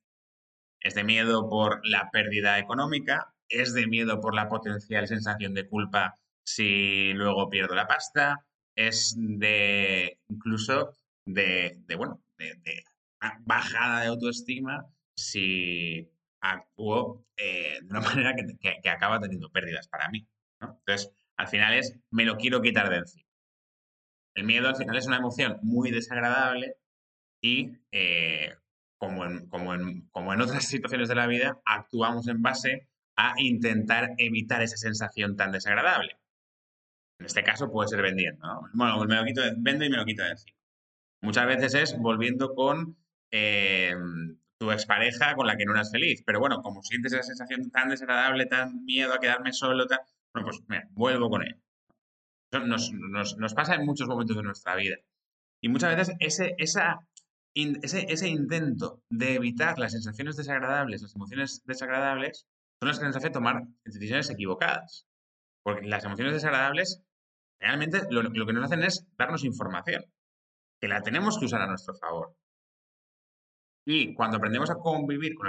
[0.80, 5.68] Es de miedo por la pérdida económica, es de miedo por la potencial sensación de
[5.68, 10.92] culpa si luego pierdo la pasta, es de incluso
[11.26, 12.85] de, bueno, de,
[13.44, 20.26] bajada de autoestima si actúo eh, de una manera que, acaba teniendo pérdidas para mí.
[20.61, 23.26] Entonces, al final es, me lo quiero quitar de encima.
[24.35, 26.76] El miedo al final es una emoción muy desagradable
[27.42, 28.55] y eh,
[28.98, 33.35] como, en, como, en, como en otras situaciones de la vida, actuamos en base a
[33.38, 36.18] intentar evitar esa sensación tan desagradable.
[37.18, 38.68] En este caso puede ser vendiendo, ¿no?
[38.74, 40.57] Bueno, me lo quito vendo y me lo quito de encima.
[41.22, 42.98] Muchas veces es volviendo con
[43.30, 43.94] eh,
[44.58, 46.22] tu expareja con la que no eras feliz.
[46.24, 49.98] Pero bueno, como sientes esa sensación tan desagradable, tan miedo a quedarme solo, tan,
[50.32, 51.60] bueno, pues mira, vuelvo con él.
[52.52, 54.96] Nos, pasa en muchos momentos de nuestra vida.
[55.62, 57.00] Y muchas veces ese, esa,
[57.54, 62.46] ese, ese intento de evitar las sensaciones desagradables, las emociones desagradables,
[62.80, 65.06] son las que nos hacen tomar decisiones equivocadas.
[65.62, 67.02] Porque las emociones desagradables
[67.60, 70.04] realmente lo, lo, que nos hacen es darnos información,
[70.80, 72.34] que la tenemos que usar a nuestro favor.
[73.88, 75.46] Y cuando aprendemos a convivir con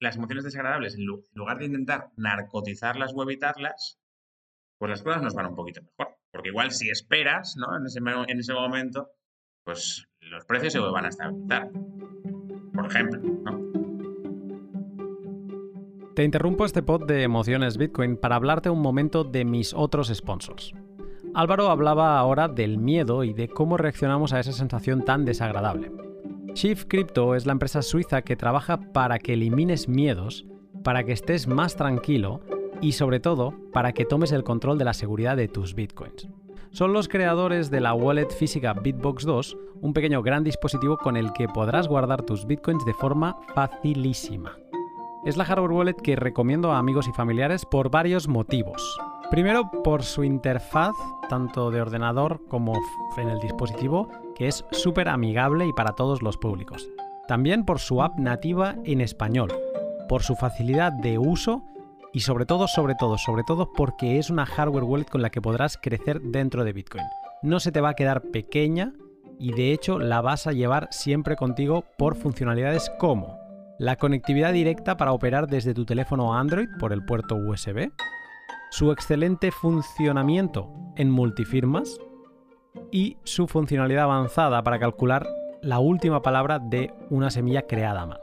[0.00, 4.00] las, emociones desagradables, en lugar de intentar narcotizarlas o evitarlas,
[4.78, 6.16] pues las cosas nos van un poquito mejor.
[6.32, 7.76] Porque igual si esperas, ¿no?
[7.76, 9.10] En ese, en ese momento,
[9.64, 11.70] pues los precios se van a estabilizar.
[12.72, 13.64] Por ejemplo, ¿no?
[16.14, 20.72] Te interrumpo este pod de Emociones Bitcoin para hablarte un momento de mis otros sponsors.
[21.34, 26.03] Álvaro hablaba ahora del miedo y de cómo reaccionamos a esa sensación tan desagradable.
[26.54, 30.46] Chief Crypto es la empresa suiza que trabaja para que elimines miedos,
[30.84, 32.42] para que estés más tranquilo
[32.80, 36.28] y sobre todo para que tomes el control de la seguridad de tus bitcoins.
[36.70, 41.32] Son los creadores de la wallet física Bitbox 2, un pequeño gran dispositivo con el
[41.32, 44.56] que podrás guardar tus bitcoins de forma facilísima.
[45.24, 48.96] Es la hardware wallet que recomiendo a amigos y familiares por varios motivos.
[49.28, 50.94] Primero, por su interfaz,
[51.28, 52.74] tanto de ordenador como
[53.16, 56.88] en el dispositivo, que es súper amigable y para todos los públicos.
[57.28, 59.52] También por su app nativa en español,
[60.08, 61.64] por su facilidad de uso
[62.12, 65.40] y sobre todo, sobre todo, sobre todo porque es una hardware wallet con la que
[65.40, 67.04] podrás crecer dentro de Bitcoin.
[67.42, 68.92] No se te va a quedar pequeña
[69.38, 73.38] y de hecho la vas a llevar siempre contigo por funcionalidades como
[73.78, 77.90] la conectividad directa para operar desde tu teléfono Android por el puerto USB,
[78.70, 81.98] su excelente funcionamiento en multifirmas
[82.90, 85.26] y su funcionalidad avanzada para calcular
[85.62, 88.20] la última palabra de una semilla creada mal.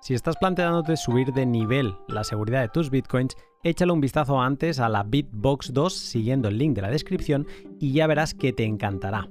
[0.00, 4.80] Si estás planteándote subir de nivel la seguridad de tus bitcoins, échale un vistazo antes
[4.80, 7.46] a la Bitbox 2 siguiendo el link de la descripción
[7.78, 9.28] y ya verás que te encantará.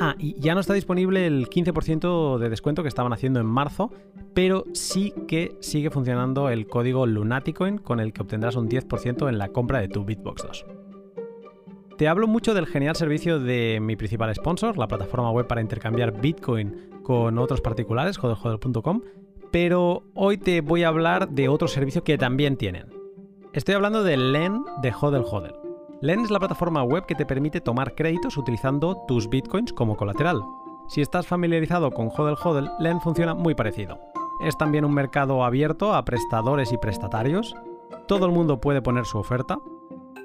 [0.00, 3.92] Ah, y ya no está disponible el 15% de descuento que estaban haciendo en marzo,
[4.34, 9.38] pero sí que sigue funcionando el código Lunaticoin con el que obtendrás un 10% en
[9.38, 10.66] la compra de tu Bitbox 2.
[12.02, 16.20] Te hablo mucho del genial servicio de mi principal sponsor, la plataforma web para intercambiar
[16.20, 19.02] Bitcoin con otros particulares, jodelhodel.com,
[19.52, 22.88] pero hoy te voy a hablar de otro servicio que también tienen.
[23.52, 25.54] Estoy hablando de LEN de Hodel Hodel.
[26.00, 30.42] LEN es la plataforma web que te permite tomar créditos utilizando tus bitcoins como colateral.
[30.88, 34.00] Si estás familiarizado con Hodel Hodel, LEN funciona muy parecido.
[34.44, 37.54] Es también un mercado abierto a prestadores y prestatarios.
[38.08, 39.60] Todo el mundo puede poner su oferta.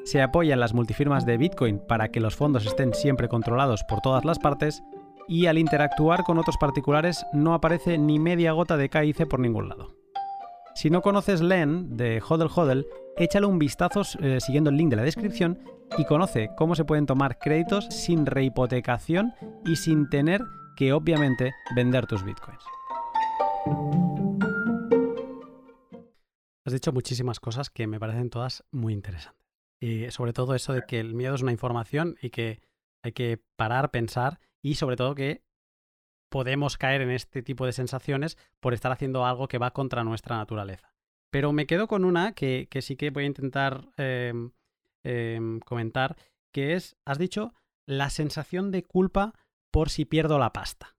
[0.08, 4.24] Se apoyan las multifirmas de Bitcoin para que los fondos estén siempre controlados por todas
[4.24, 4.82] las partes
[5.28, 9.67] y al interactuar con otros particulares no aparece ni media gota de KIC por ningún
[9.67, 9.98] lado.
[10.76, 14.96] Si no conoces LEN de Hodel Hodel, échale un vistazo eh, siguiendo el link de
[14.96, 15.60] la descripción
[15.98, 19.34] y conoce cómo se pueden tomar créditos sin rehipotecación
[19.65, 20.39] y sin tener
[20.78, 22.63] que obviamente vender tus bitcoins.
[26.63, 29.47] Has dicho muchísimas cosas que me parecen todas muy interesantes.
[29.80, 32.62] Y sobre todo eso de que el miedo es una información y que
[33.04, 35.44] hay que parar, pensar y sobre todo que
[36.30, 40.38] podemos caer en este tipo de sensaciones por estar haciendo algo que va contra nuestra
[40.38, 40.94] naturaleza.
[41.32, 44.52] Pero me quedo con una que, sí que voy a intentar em,
[45.04, 46.16] em, comentar,
[46.52, 47.54] que es, has dicho,
[47.86, 49.34] la sensación de culpa
[49.72, 50.96] por si pierdo la pasta.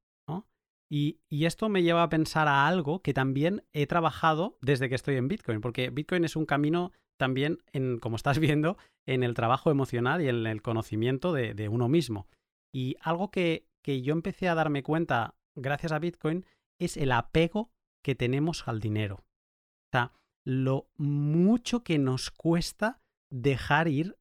[0.90, 4.94] Y, y, esto me lleva a pensar a algo que también he trabajado desde que
[4.94, 9.34] estoy en Bitcoin, porque Bitcoin es un camino también, en, como estás viendo, en el
[9.34, 12.26] trabajo emocional y en el conocimiento de uno mismo.
[12.72, 16.44] Y algo que, yo empecé a darme cuenta gracias a Bitcoin
[16.78, 17.70] es el apego
[18.04, 19.16] que tenemos al dinero.
[19.16, 20.12] O sea,
[20.44, 23.00] lo mucho que nos cuesta
[23.30, 24.18] dejar ir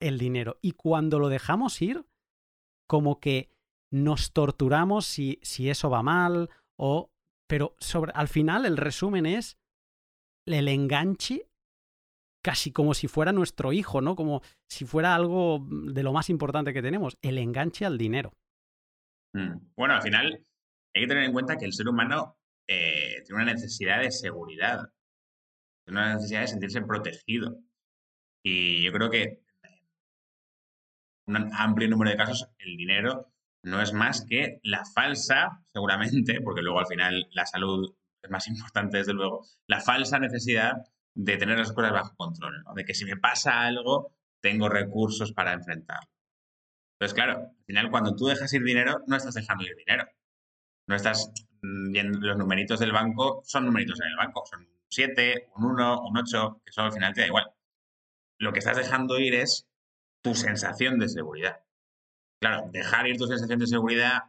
[0.00, 0.58] el dinero.
[0.62, 2.06] Y cuando lo dejamos ir,
[2.88, 3.50] como que
[3.90, 7.10] nos torturamos si, si eso va mal o...
[7.46, 9.58] Pero sobre, al final el resumen es
[10.46, 11.50] el enganche
[12.42, 14.16] casi como si fuera nuestro hijo, ¿no?
[14.16, 18.32] Como si fuera algo de lo más importante que tenemos, el enganche al dinero.
[19.34, 19.72] Mm.
[19.76, 20.44] Bueno, al final
[20.94, 22.36] hay que tener en cuenta que el ser humano
[22.68, 24.92] eh, tiene una necesidad de seguridad,
[25.86, 27.58] tiene una necesidad de sentirse protegido.
[28.44, 29.42] Y yo creo que
[31.26, 33.32] en un amplio número de casos el dinero
[33.64, 38.46] no es más que la falsa, seguramente, porque luego al final la salud es más
[38.48, 40.72] importante, desde luego, la falsa necesidad
[41.14, 42.74] de tener las cosas bajo control, ¿no?
[42.74, 46.08] de que si me pasa algo, tengo recursos para enfrentarlo.
[46.98, 50.06] Entonces, claro, al final cuando tú dejas ir dinero, no estás dejando ir dinero.
[50.86, 55.50] No estás viendo los numeritos del banco, son numeritos en el banco, son un 7,
[55.56, 57.46] un 1, un 8, que eso al final te da igual.
[58.38, 59.68] Lo que estás dejando ir es
[60.22, 61.60] tu sensación de seguridad.
[62.40, 64.22] Claro, dejar ir tu sensación de seguridad,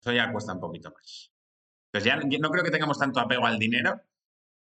[0.00, 1.32] eso ya cuesta un poquito más.
[1.92, 4.00] Entonces ya no creo que tengamos tanto apego al dinero,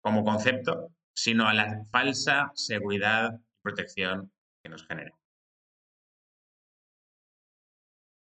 [0.02, 5.16] como concepto, sino a la falsa seguridad y protección que nos genera.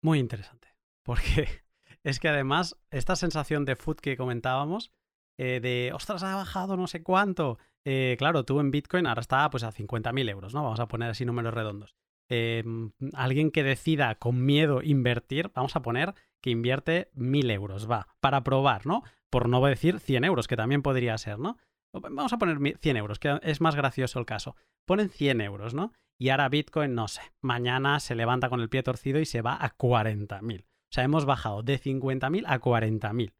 [0.01, 0.67] Muy interesante,
[1.03, 1.47] porque
[2.03, 4.91] es que además esta sensación de food que comentábamos,
[5.38, 9.49] eh, de, ostras, ha bajado no sé cuánto, eh, claro, tú en Bitcoin ahora está
[9.49, 10.63] pues a 50.000 euros, ¿no?
[10.63, 11.95] Vamos a poner así números redondos.
[12.27, 18.07] Em, alguien que decida con miedo invertir, vamos a poner que invierte 1.000 euros, va,
[18.19, 19.03] para probar, ¿no?
[19.36, 21.58] Por no decir 100 euros, que también podría ser, ¿no?
[21.91, 24.56] Vamos a poner 100 euros, que es más gracioso el caso.
[24.86, 25.91] Ponen 100 euros, ¿no?
[26.17, 29.58] Y ahora Bitcoin, no sé, mañana se levanta con el pie torcido y se va
[29.62, 30.62] a 40.000.
[30.62, 33.34] O sea, hemos bajado de 50.000 a 40.000.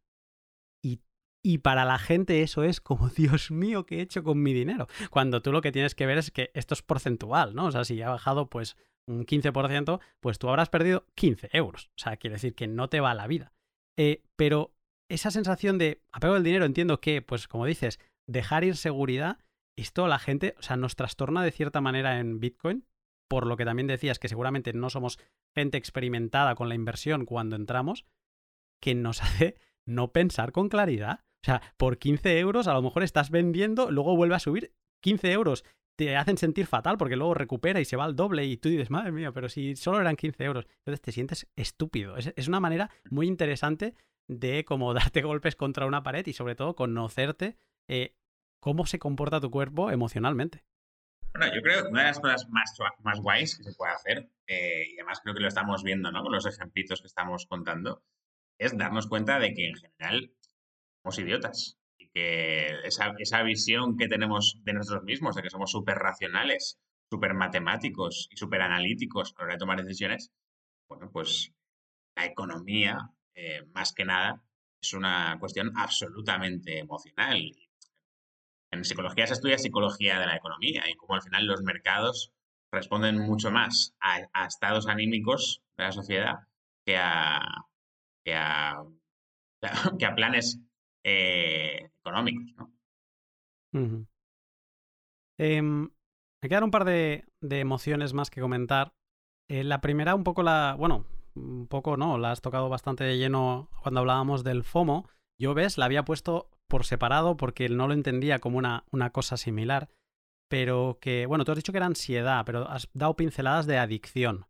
[0.84, 1.00] Y,
[1.42, 4.88] y para la gente eso es como, Dios mío, ¿qué he hecho con mi dinero?
[5.08, 7.64] Cuando tú lo que tienes que ver es que esto es porcentual, ¿no?
[7.64, 8.76] O sea, si ha bajado pues
[9.08, 11.86] un 15%, pues tú habrás perdido 15 euros.
[11.96, 13.54] O sea, quiere decir que no te va la vida.
[13.96, 14.75] Eh, pero
[15.08, 19.38] esa sensación de apego del dinero, entiendo que, pues como dices, dejar ir seguridad,
[19.76, 22.86] esto la gente, o sea, nos trastorna de cierta manera en Bitcoin,
[23.28, 25.18] por lo que también decías que seguramente no somos
[25.54, 28.06] gente experimentada con la inversión cuando entramos,
[28.80, 31.20] que nos hace no pensar con claridad.
[31.42, 35.32] O sea, por 15 euros a lo mejor estás vendiendo, luego vuelve a subir 15
[35.32, 35.64] euros.
[35.96, 38.90] Te hacen sentir fatal porque luego recupera y se va al doble y tú dices,
[38.90, 40.66] madre mía, pero si solo eran 15 euros.
[40.78, 42.16] Entonces te sientes estúpido.
[42.16, 43.94] Es, es una manera muy interesante
[44.28, 47.56] de como darte golpes contra una pared y sobre todo conocerte
[47.88, 48.16] eh,
[48.60, 50.64] cómo se comporta tu cuerpo emocionalmente.
[51.34, 54.30] Bueno, yo creo que una de las cosas más, más guays que se puede hacer,
[54.46, 56.22] eh, y además creo que lo estamos viendo ¿no?
[56.22, 58.02] con los ejemplitos que estamos contando,
[58.58, 60.32] es darnos cuenta de que en general
[61.02, 65.70] somos idiotas y que esa, esa, visión que tenemos de nosotros mismos, de que somos
[65.70, 66.78] súper racionales,
[67.10, 70.32] súper matemáticos y súper analíticos a la hora de tomar decisiones,
[70.88, 71.52] bueno, pues
[72.16, 74.42] la economía, eh, más que nada,
[74.80, 77.52] es una cuestión absolutamente emocional.
[78.70, 82.32] En psicología se estudia psicología de la economía y como al final los mercados
[82.72, 86.34] responden mucho más a, estados anímicos de la sociedad
[86.84, 87.40] que a,
[88.24, 88.82] que a,
[89.98, 90.58] que a planes
[91.04, 92.52] eh, económicos.
[92.56, 92.72] ¿no?
[95.38, 95.90] Em,
[96.42, 98.94] me quedan un par de, emociones más que comentar.
[99.48, 100.74] Eh, la primera, un poco la.
[100.78, 101.06] Bueno,
[101.36, 105.08] un poco no, la has tocado bastante de lleno cuando hablábamos del FOMO.
[105.38, 109.36] Yo, ves, la había puesto por separado porque no lo entendía como una, una cosa
[109.36, 109.88] similar.
[110.48, 114.46] Pero que, bueno, tú has dicho que era ansiedad, pero has dado pinceladas de adicción.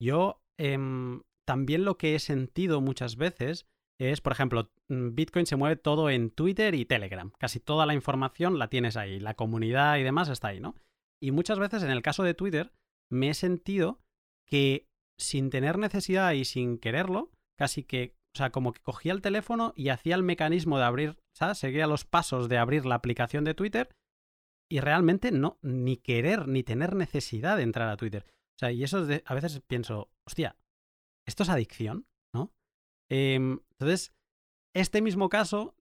[0.00, 3.66] Yo em, también lo que he sentido muchas veces
[3.98, 7.32] es, por ejemplo, mm, Bitcoin se mueve todo en Twitter y Telegram.
[7.38, 10.74] Casi toda la información la tienes ahí, la comunidad y demás está ahí, ¿no?
[11.20, 12.72] Y muchas veces en el caso de Twitter
[13.10, 14.00] me he sentido
[14.46, 14.88] que
[15.18, 19.72] sin tener necesidad y sin quererlo, casi que, o sea, como que cogía el teléfono
[19.76, 21.58] y hacía el mecanismo de abrir, ¿sabes?
[21.58, 23.90] Seguía los pasos de abrir la aplicación de Twitter
[24.70, 28.24] y realmente no, ni querer, ni tener necesidad de entrar a Twitter.
[28.56, 30.56] O sea, y eso a veces pienso, hostia,
[31.26, 32.06] ¿esto es adicción?
[32.34, 32.52] ¿No?
[33.10, 34.14] Em, entonces,
[34.74, 35.76] este mismo caso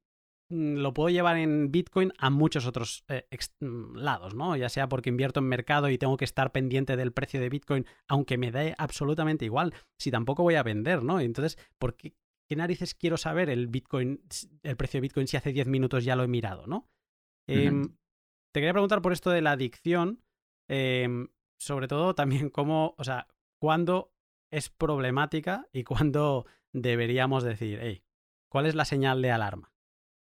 [0.52, 3.28] lo puedo llevar en Bitcoin a muchos otros eh,
[3.60, 4.56] mm, lados, ¿no?
[4.56, 7.86] Ya sea porque invierto en mercado y tengo que estar pendiente del precio de Bitcoin,
[8.08, 11.20] aunque me dé absolutamente igual, si tampoco voy a vender, ¿no?
[11.20, 12.14] Entonces, ¿por qué,
[12.48, 14.22] qué narices quiero saber el Bitcoin,
[14.64, 16.90] el precio de Bitcoin si hace 10 minutos ya lo he mirado, ¿no?
[17.48, 17.96] Em,
[18.54, 20.22] te quería preguntar por esto de la adicción,
[20.68, 23.28] em, sobre todo también cómo, o sea,
[23.60, 24.14] cuándo
[24.52, 28.04] es problemática y cuándo deberíamos decir, hey,
[28.50, 29.71] ¿cuál es la señal de alarma?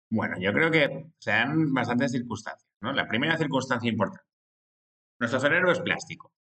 [0.10, 2.70] Bueno, yo creo que se dan bastantes circunstancias.
[2.82, 2.93] ¿no?
[2.93, 4.26] La primera circunstancia importante.
[5.20, 6.32] Nuestro cerebro es plástico.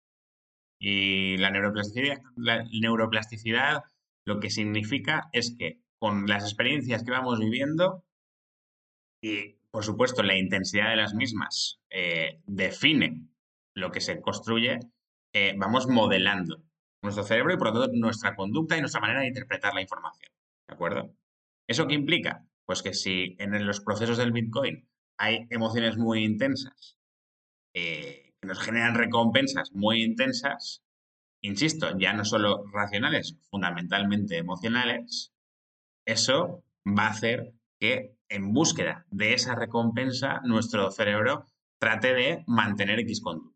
[0.79, 3.83] Y la neuroplasticidad, la neuroplasticidad
[4.25, 8.03] lo que significa es que con las experiencias que vamos viviendo
[9.21, 13.27] y, por supuesto, la intensidad de las mismas eh, define
[13.73, 14.79] lo que se construye,
[15.33, 16.63] eh, vamos modelando
[17.01, 20.31] nuestro cerebro y por lo tanto nuestra conducta y nuestra manera de interpretar la información.
[20.67, 21.13] ¿De acuerdo?
[21.67, 22.45] ¿Eso qué implica?
[22.65, 24.87] Pues que si en los procesos del Bitcoin
[25.17, 26.97] hay emociones muy intensas,
[27.73, 30.83] eh, que nos generan recompensas muy intensas,
[31.41, 35.33] insisto, ya no solo racionales, fundamentalmente emocionales,
[36.05, 41.47] eso va a hacer que en búsqueda de esa recompensa nuestro cerebro
[41.79, 43.55] trate de mantener X conductas.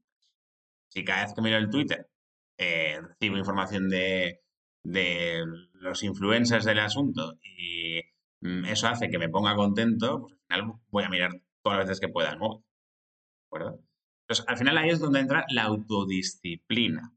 [0.90, 2.10] Si cada vez que miro el Twitter
[2.58, 4.42] eh, recibo información de,
[4.84, 8.02] los influencers del asunto y
[8.42, 11.32] eso hace que me ponga contento, pues al final voy a mirar
[11.62, 12.64] todas las veces que pueda el móvil.
[12.64, 13.84] ¿De acuerdo?
[14.24, 17.14] Entonces, al final ahí es donde entra la autodisciplina.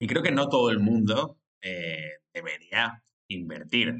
[0.00, 3.94] Y creo que no todo el mundo eh, debería invertir.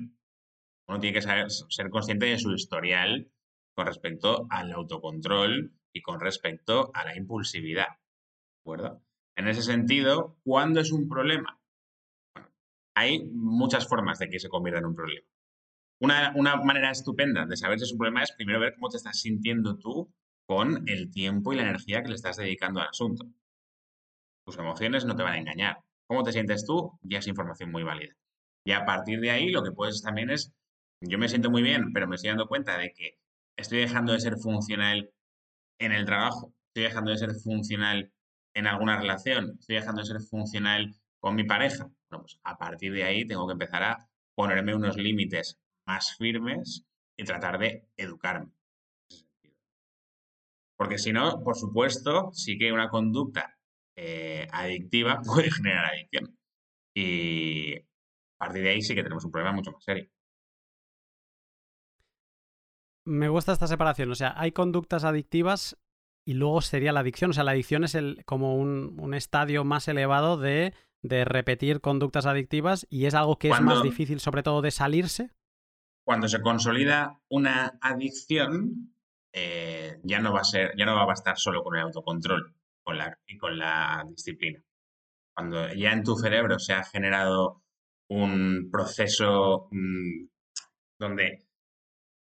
[0.89, 3.31] Uno tiene que saber, ser consciente de su historial
[3.75, 7.89] con respecto al autocontrol y con respecto a la impulsividad.
[7.89, 9.03] ¿De acuerdo?
[9.37, 11.61] En ese sentido, ¿cuándo es un problema?
[12.35, 12.51] Bueno,
[12.95, 15.32] hay muchas formas de que se convierta en un problema.
[16.03, 18.97] Una, una, manera estupenda de saber si es un problema es primero ver cómo te
[18.97, 20.13] estás sintiendo tú
[20.49, 23.25] con el tiempo y la energía que le estás dedicando al asunto.
[24.45, 25.77] Tus emociones no te van a engañar.
[26.09, 26.99] ¿Cómo te sientes tú?
[27.03, 28.15] Ya es información muy válida.
[28.65, 30.53] Y a partir de ahí lo que puedes también es,
[31.01, 33.21] yo me siento muy bien, pero me estoy dando cuenta de que
[33.57, 35.09] estoy dejando de ser funcional
[35.79, 38.13] en el trabajo, estoy dejando de ser funcional
[38.55, 41.85] en alguna relación, estoy dejando de ser funcional con mi pareja.
[42.11, 46.85] Bueno, pues a partir de ahí tengo que empezar a ponerme unos límites más firmes
[47.17, 48.53] y tratar de educarme.
[50.77, 53.57] Porque si no, por supuesto, sí que una conducta
[53.97, 56.37] eh, adictiva puede generar adicción.
[56.95, 57.85] Y a
[58.39, 60.11] partir de ahí sí que tenemos un problema mucho más serio.
[63.05, 64.11] Me gusta esta separación.
[64.11, 65.77] O sea, hay conductas adictivas
[66.25, 67.31] y luego sería la adicción.
[67.31, 72.87] O sea, la adicción es el, como un, estadio más elevado de, repetir conductas adictivas
[72.89, 75.31] y es algo que es más difícil, sobre todo, de salirse.
[76.05, 78.95] Cuando se consolida una adicción,
[79.33, 82.55] eh, ya no va a ser, ya no va a bastar solo con el autocontrol
[82.83, 84.63] con la, y con la disciplina.
[85.35, 87.63] Cuando ya en tu cerebro se ha generado
[88.11, 90.27] un proceso mm,
[90.99, 91.47] donde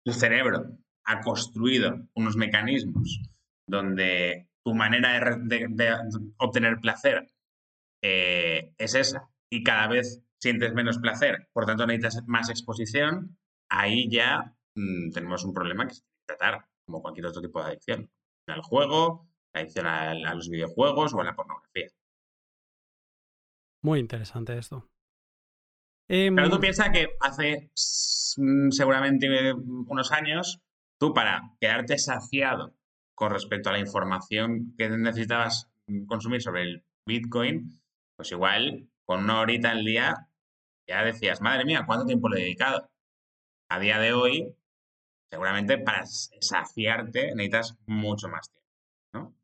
[0.06, 3.22] tu cerebro ha construido unos mecanismos
[3.68, 5.98] donde tu manera de,
[6.38, 7.28] obtener placer
[8.02, 13.38] eh, es esa y cada vez sientes menos placer, por tanto necesitas más exposición,
[13.74, 18.10] ahí ya mm, tenemos un problema que se tratar como cualquier otro tipo de adicción.
[18.48, 21.88] Al juego, la adicción a, los videojuegos o a la pornografía.
[23.84, 24.90] Muy interesante esto.
[26.08, 27.72] Pero tú em, piensas que hace
[28.38, 30.62] mm, seguramente unos años,
[31.00, 32.76] tú para quedarte saciado
[33.16, 35.70] con respecto a la información que necesitabas
[36.08, 37.82] consumir sobre el Bitcoin,
[38.16, 40.30] pues igual con una horita al día
[40.88, 42.90] ya decías, madre mía, ¿cuánto tiempo le he dedicado?
[43.74, 44.56] A día de hoy,
[45.32, 48.70] seguramente para saciarte necesitas mucho más tiempo,
[49.14, 49.36] ¿no?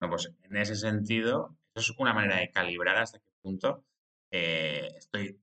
[0.00, 3.84] No, pues en ese sentido, eso es una manera de calibrar hasta qué punto
[4.30, 5.42] eh, estoy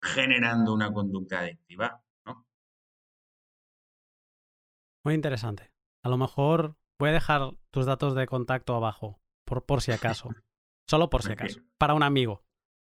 [0.00, 2.46] generando una conducta adictiva, ¿no?
[5.04, 5.72] Muy interesante.
[6.04, 10.28] A lo mejor voy a dejar tus datos de contacto abajo, por, por si acaso.
[10.88, 11.60] Solo por si acaso.
[11.78, 12.44] Para un amigo.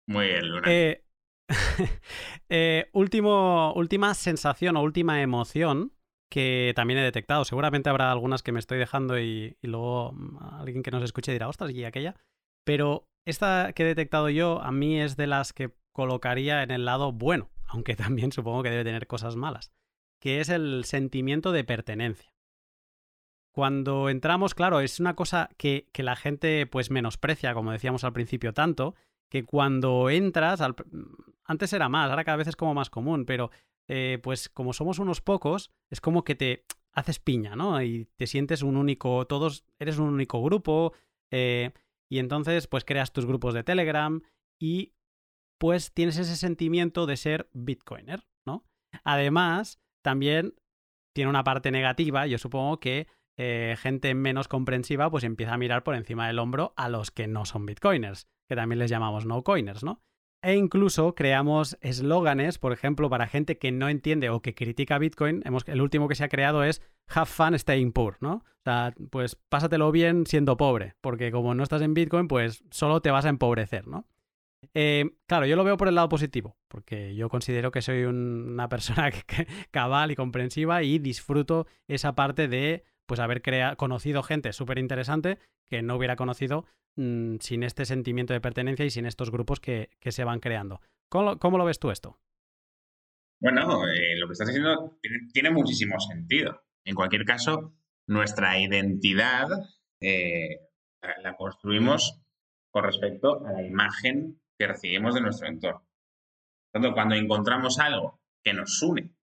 [0.08, 0.66] Muy bien, Luna.
[0.66, 1.04] Eh,
[2.48, 5.92] eh, último, última sensación o última emoción
[6.30, 7.44] que también he detectado.
[7.44, 11.48] Seguramente habrá algunas que me estoy dejando y, luego mm, alguien que nos escuche dirá,
[11.48, 12.16] ostras, y aquella.
[12.64, 16.84] Pero esta que he detectado yo a mí es de las que colocaría en el
[16.84, 19.72] lado bueno, aunque también supongo que debe tener cosas malas,
[20.20, 22.32] que es el sentimiento de pertenencia.
[23.54, 28.12] Cuando entramos, claro, es una cosa que, que la gente pues menosprecia, como decíamos al
[28.12, 28.94] principio tanto,
[29.28, 30.60] que cuando entras,
[31.48, 33.50] antes era más, ahora cada vez es como más común, pero
[33.88, 37.82] eh, pues como somos unos pocos, es como que te haces piña, ¿no?
[37.82, 40.92] Y te sientes un único, todos, eres un único grupo,
[41.32, 41.72] eh,
[42.10, 44.22] y entonces pues creas tus grupos de Telegram
[44.60, 44.94] y
[45.58, 48.64] pues tienes ese sentimiento de ser Bitcoiner, ¿no?
[49.04, 50.54] Además, también
[51.14, 55.82] tiene una parte negativa, yo supongo que eh, gente menos comprensiva pues empieza a mirar
[55.84, 59.42] por encima del hombro a los que no son Bitcoiners que también les llamamos no
[59.44, 60.02] coiners, ¿no?
[60.40, 65.42] E incluso creamos eslóganes, por ejemplo, para gente que no entiende o que critica Bitcoin.
[65.44, 68.34] Hemos, el último que se ha creado es Have fun staying poor, ¿no?
[68.34, 73.00] O sea, pues pásatelo bien siendo pobre, porque como no estás en Bitcoin, pues solo
[73.00, 74.06] te vas a empobrecer, ¿no?
[74.74, 78.68] Eh, claro, yo lo veo por el lado positivo, porque yo considero que soy una
[78.68, 79.10] persona
[79.70, 83.42] cabal y comprensiva y disfruto esa parte de pues haber
[83.76, 85.38] conocido gente súper interesante
[85.68, 89.88] que no hubiera conocido mm, sin este sentimiento de pertenencia y sin estos grupos que,
[90.00, 90.80] se van creando.
[91.08, 92.20] ¿Cómo, lo ves tú esto?
[93.40, 94.98] Bueno, eh, lo que estás diciendo
[95.32, 96.62] tiene, muchísimo sentido.
[96.84, 97.74] En cualquier caso,
[98.06, 99.48] nuestra identidad
[100.00, 100.68] eh,
[101.22, 102.20] la construimos
[102.70, 105.86] con respecto a la imagen que recibimos de nuestro entorno.
[106.70, 109.14] Por tanto, cuando encontramos algo que nos une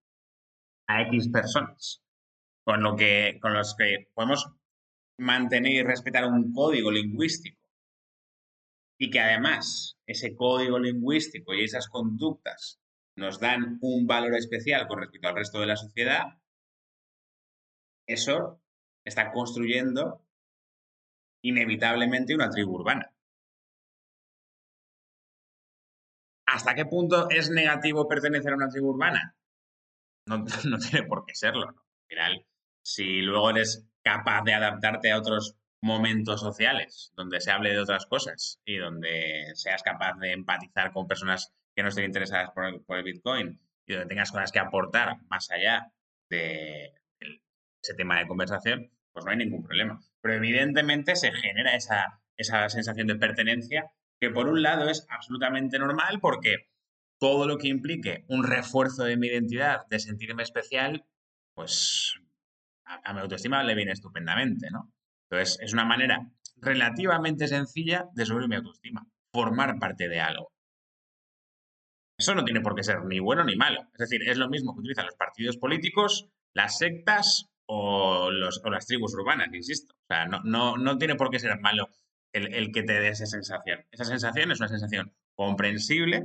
[0.88, 2.05] a X personas
[2.66, 4.50] con, lo que, con los que podemos
[5.18, 7.62] mantener y respetar un código lingüístico
[8.98, 12.80] y que además ese código lingüístico y esas conductas
[13.14, 16.24] nos dan un valor especial con respecto al resto de la sociedad,
[18.08, 18.60] eso
[19.04, 20.26] está construyendo
[21.44, 23.14] inevitablemente una tribu urbana.
[26.48, 29.36] ¿Hasta qué punto es negativo pertenecer a una tribu urbana?
[30.26, 30.44] No,
[30.90, 31.68] tiene por qué serlo.
[31.68, 32.46] Al final,
[32.86, 38.06] si luego eres capaz de adaptarte a otros momentos sociales, donde se hable de otras
[38.06, 43.02] cosas y donde seas capaz de empatizar con personas que no estén interesadas por el,
[43.02, 45.92] Bitcoin y donde tengas cosas que aportar más allá
[46.30, 46.92] de
[47.82, 50.00] ese tema de conversación, pues no hay ningún problema.
[50.20, 55.80] Pero evidentemente se genera esa, esa sensación de pertenencia que por un lado es absolutamente
[55.80, 56.68] normal porque
[57.18, 61.04] todo lo que implique un refuerzo de mi identidad, de sentirme especial,
[61.54, 62.20] pues
[62.86, 64.92] a, mi autoestima le viene estupendamente, ¿no?
[65.28, 70.52] Entonces, es una manera relativamente sencilla de subir mi autoestima, formar parte de algo.
[72.18, 73.82] Eso no tiene por qué ser ni bueno ni malo.
[73.92, 79.14] Es decir, es lo mismo que utilizan los partidos políticos, las sectas o, las tribus
[79.14, 79.94] urbanas, insisto.
[79.94, 81.88] O sea, no, no, no tiene por qué ser malo
[82.32, 83.84] el, el, que te dé esa sensación.
[83.90, 86.24] Esa sensación es una sensación comprensible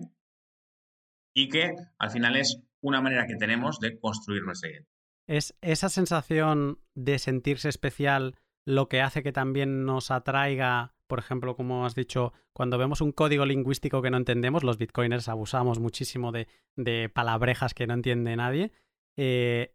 [1.33, 5.00] y que al final es una manera que tenemos de construir nuestra identidad.
[5.31, 11.55] ¿Es esa sensación de sentirse especial lo que hace que también nos atraiga, por ejemplo,
[11.55, 16.33] como has dicho, cuando vemos un código lingüístico que no entendemos, los bitcoiners abusamos muchísimo
[16.33, 18.73] de, palabrejas que no entiende nadie.
[19.15, 19.73] Eh,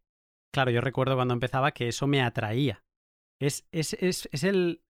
[0.53, 2.85] claro, yo recuerdo cuando empezaba que eso me atraía.
[3.41, 4.83] Es, es, es, es, el.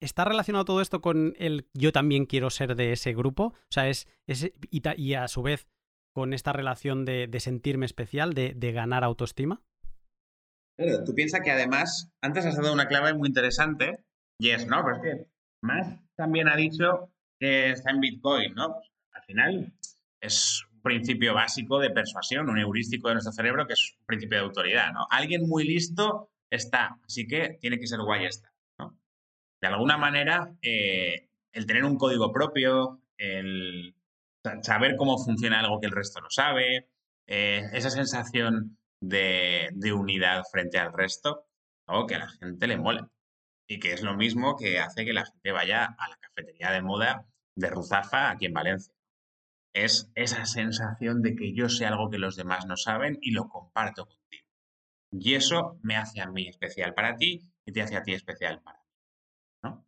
[0.00, 3.54] ¿Está relacionado todo esto con el yo también quiero ser de ese grupo?
[3.54, 4.08] O sea, es.
[4.26, 5.68] y, a su vez
[6.12, 9.62] con esta relación de, sentirme especial, de ganar autoestima?
[10.76, 14.04] Claro, tú piensas que además, antes has dado una clave muy interesante,
[14.38, 15.26] y es, no, pero es que
[15.62, 18.76] más también ha dicho que está en Bitcoin, ¿no?
[19.12, 19.72] Al final
[20.20, 24.44] es principio básico de persuasión, un heurístico de nuestro cerebro que es un principio de
[24.44, 25.06] autoridad, ¿no?
[25.10, 28.98] Alguien muy listo está, así que tiene que ser guay esta, ¿no?
[29.60, 33.94] De alguna manera, eh, el tener un código propio, el
[34.62, 36.88] saber cómo funciona algo que el resto no sabe,
[37.26, 41.46] eh, esa sensación de, unidad frente al resto,
[41.86, 43.10] algo que a la gente le mola.
[43.68, 46.82] Y que es lo mismo que hace que la gente vaya a la cafetería de
[46.82, 47.26] moda
[47.56, 48.94] de Ruzafa aquí en Valencia.
[49.74, 53.48] Es esa sensación de que yo sé algo que los demás no saben y lo
[53.48, 54.46] comparto contigo.
[55.12, 58.60] Y eso me hace a mí especial para ti y te hace a ti especial
[58.62, 58.90] para mí.
[59.62, 59.86] ¿no?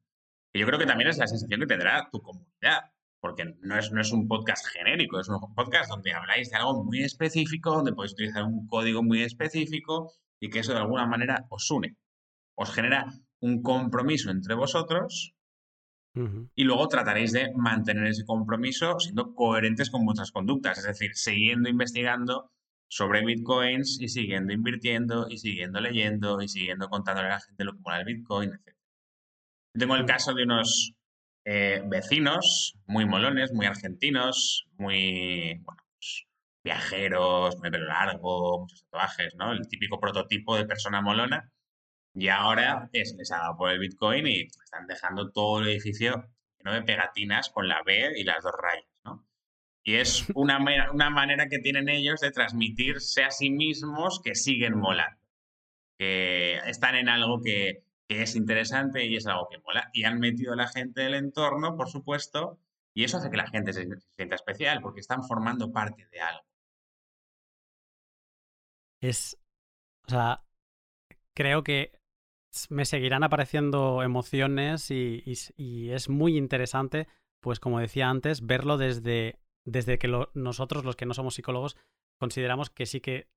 [0.53, 2.94] Y yo creo que también es la sensación que tendrá tu comunidad
[3.25, 6.85] porque no es, no es un podcast genérico, es un podcast donde habláis de algo
[6.85, 11.47] muy específico, donde podéis utilizar un código muy específico y que eso de alguna manera
[11.49, 11.97] os une,
[12.55, 13.07] os genera
[13.41, 15.33] un compromiso entre vosotros
[16.55, 21.71] y luego trataréis de mantener ese compromiso siendo coherentes con vuestras conductas, es decir, siguiendo
[21.71, 22.53] investigando
[22.89, 27.73] sobre bitcoins y siguiendo invirtiendo y siguiendo leyendo y siguiendo contándole a la gente lo
[27.73, 28.77] que mola el bitcoin, etc.
[29.73, 30.95] Tengo el caso de unos
[31.45, 36.27] eh, vecinos muy molones, muy argentinos, muy bueno, pues,
[36.65, 39.53] viajeros, muy pelo largo, muchos tatuajes, ¿no?
[39.53, 41.53] El típico prototipo de persona molona.
[42.15, 46.25] Y ahora es, les ha dado por el Bitcoin y están dejando todo el edificio
[46.59, 49.27] lleno de pegatinas con la B y las dos rayas, ¿no?
[49.83, 50.59] Y es una,
[50.93, 55.21] una manera que tienen ellos de transmitirse a sí mismos que siguen molando,
[55.99, 57.85] que están en algo que, que
[58.23, 59.91] es interesante y es algo que mola.
[59.93, 62.59] Y han metido a la gente del entorno, por supuesto,
[62.95, 66.45] y eso hace que la gente se, sienta especial, porque están formando parte de algo.
[69.01, 69.37] Es,
[70.07, 70.45] o sea,
[71.35, 71.93] creo que
[72.71, 75.23] me seguirán apareciendo emociones y,
[75.91, 77.09] es muy interesante,
[77.41, 81.77] pues como decía antes, verlo desde, desde que nosotros, los que no somos psicólogos,
[82.19, 83.29] consideramos que sí que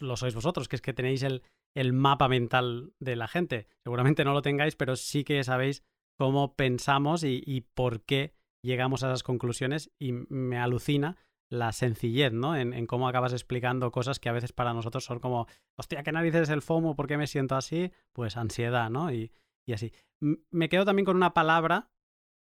[0.00, 1.42] lo sois vosotros, que es que tenéis el,
[1.74, 3.68] el mapa mental de la gente.
[3.84, 5.84] Seguramente no lo tengáis, pero sí que sabéis
[6.18, 11.16] cómo pensamos y, por qué llegamos a esas conclusiones y me alucina
[11.50, 12.56] la sencillez, ¿no?
[12.56, 15.46] En, cómo acabas explicando cosas que a veces para nosotros son como,
[15.76, 16.96] hostia, ¿qué narices es el FOMO?
[16.96, 17.92] ¿Por qué me siento así?
[18.12, 19.12] Pues ansiedad, ¿no?
[19.12, 19.32] Y,
[19.66, 19.92] y así.
[20.20, 21.90] me quedo también con una palabra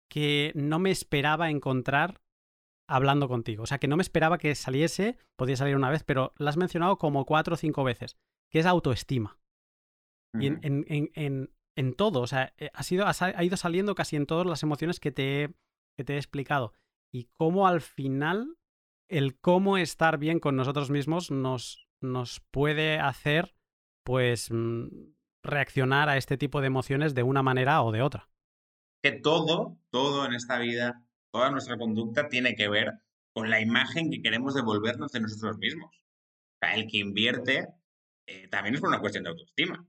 [0.09, 2.21] que no me esperaba encontrar
[2.87, 3.63] hablando contigo.
[3.63, 6.57] O sea, que no me esperaba que saliese, podía salir una vez, pero la has
[6.57, 8.17] mencionado como cuatro o cinco veces
[8.51, 9.39] que es autoestima.
[10.39, 14.63] Y en, todo, o sea, eh, ha, sido, ha, ido saliendo casi en todas las
[14.63, 15.53] emociones que te, he,
[15.97, 16.73] que te he explicado.
[17.11, 18.57] Y cómo al final
[19.09, 23.55] el cómo estar bien con nosotros mismos nos, nos puede hacer,
[24.03, 24.87] pues, mm,
[25.43, 28.29] reaccionar a este tipo de emociones de una manera o de otra.
[29.01, 32.99] Que todo, todo en esta vida, toda nuestra conducta tiene que ver
[33.33, 35.95] con la imagen que queremos devolvernos de nosotros mismos.
[35.95, 37.69] O sea, el que invierte
[38.29, 39.85] eh, también es por una cuestión de autoestima.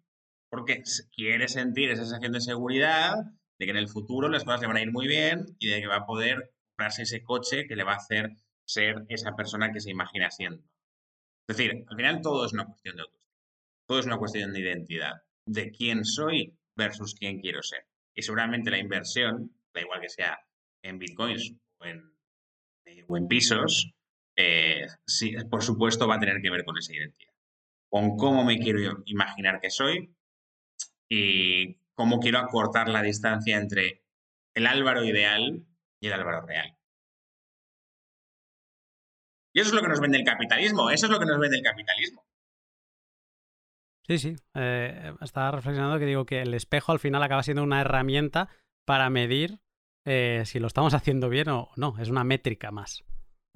[0.49, 0.83] Porque
[1.13, 3.15] quiere sentir esa sensación de seguridad,
[3.59, 5.81] de que en el futuro las cosas le van a ir muy bien y de
[5.81, 8.31] que va a poder comprarse ese coche que le va a hacer
[8.65, 10.63] ser esa persona que se imagina siendo.
[11.49, 13.31] Es decir, al final todo es una cuestión de autoestima.
[13.87, 17.87] Todo es una cuestión de identidad, de quién soy versus quién quiero ser.
[18.15, 20.39] Y seguramente la inversión, da igual que sea
[20.83, 22.15] en bitcoins o en,
[22.87, 23.93] eh, pisos,
[24.37, 27.30] eh, sí, por supuesto va a tener que ver con esa identidad
[27.91, 30.15] con cómo me quiero imaginar que soy
[31.09, 34.05] y cómo quiero acortar la distancia entre
[34.55, 35.67] el Álvaro ideal
[36.01, 36.77] y el Álvaro real.
[39.53, 41.59] Y eso es lo que nos vende el capitalismo, eso es lo que nos vende
[41.59, 42.25] el capitalismo.
[44.07, 44.37] Sí, sí.
[44.55, 48.49] Eh, estaba reflexionando que digo que el espejo al final acaba siendo una herramienta
[48.85, 49.61] para medir
[50.05, 51.97] eh, si lo estamos haciendo bien o no.
[51.99, 53.05] Es una métrica más.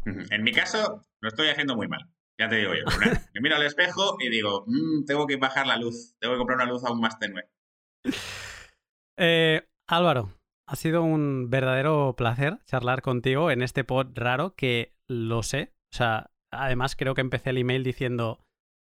[0.04, 2.13] En mi caso, lo estoy haciendo muy mal.
[2.38, 2.84] Ya te digo yo.
[3.34, 6.58] Me miro al espejo y digo, mm, tengo que bajar la luz, tengo que comprar
[6.58, 7.48] una luz aún más tenue.
[9.16, 10.32] Eh, Álvaro,
[10.66, 15.74] ha sido un verdadero placer charlar contigo en este pod raro que lo sé.
[15.92, 18.44] O sea, además creo que empecé el email diciendo,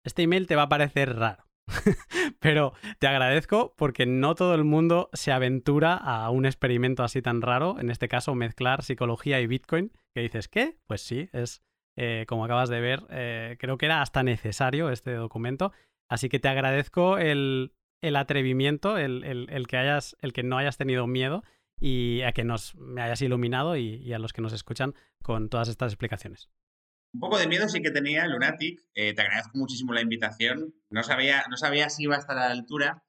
[0.06, 1.46] este email te va a parecer raro.
[2.40, 7.42] Pero te agradezco porque no todo el mundo se aventura a un experimento así tan
[7.42, 10.78] raro, en este caso mezclar psicología y Bitcoin, que dices, ¿qué?
[10.88, 11.62] Pues sí, es
[12.02, 15.74] eh, como acabas de ver, eh, creo que era hasta necesario este documento.
[16.08, 17.74] Así que te agradezco el,
[18.16, 21.44] atrevimiento, el, que hayas, el que no hayas tenido miedo
[21.78, 25.68] y a que nos, me hayas iluminado y, a los que nos escuchan con todas
[25.68, 26.50] estas explicaciones.
[27.14, 28.80] Un poco de miedo sí que tenía Lunatic.
[28.94, 30.74] Eh, te agradezco muchísimo la invitación.
[30.90, 33.04] No sabía, no sabía si iba a estar a la altura.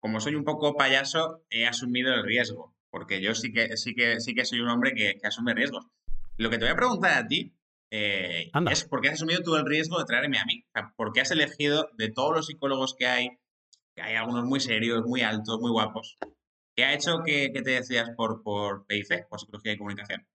[0.00, 4.20] Como soy un poco payaso, he asumido el riesgo, porque yo sí que, sí que,
[4.20, 5.86] sí que soy un hombre que, que asume riesgos.
[6.36, 7.57] Lo que te voy a preguntar a ti
[7.90, 10.64] eh, es porque has asumido tú el riesgo de traerme a mí.
[10.96, 13.38] porque has elegido de todos los psicólogos que hay,
[13.94, 16.18] que hay algunos muy serios, muy altos, muy guapos,
[16.76, 20.26] ¿qué ha hecho que, te decías por, por PIC, por Psicología y Comunicación?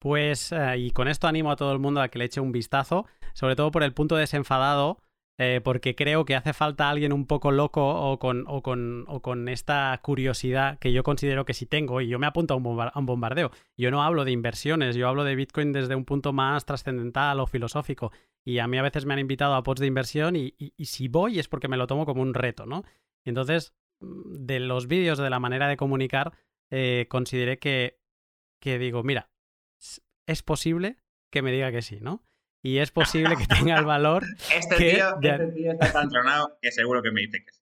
[0.00, 2.52] Pues, eh, y con esto animo a todo el mundo a que le eche un
[2.52, 4.98] vistazo, sobre todo por el punto desenfadado
[5.36, 10.92] eh, porque creo que hace falta alguien un poco loco o con, esta curiosidad que
[10.92, 13.50] yo considero que sí tengo y yo me apunto a un, bombardeo.
[13.76, 17.46] Yo no hablo de inversiones, yo hablo de Bitcoin desde un punto más trascendental o
[17.48, 18.12] filosófico
[18.44, 20.54] y a mí a veces me han invitado a pods de inversión y,
[20.84, 22.84] si voy es porque me lo tomo como un reto, ¿no?
[23.24, 26.32] Y entonces, mm, de los vídeos, de la manera de comunicar,
[26.70, 27.98] eh, consideré que
[28.62, 29.30] digo, mira,
[30.26, 30.96] es posible
[31.30, 32.22] que me diga que sí, ¿no?
[32.64, 34.24] Y es posible que tenga el valor.
[34.56, 37.60] este, tío, este tío está tan tronado que seguro que me dice que sí.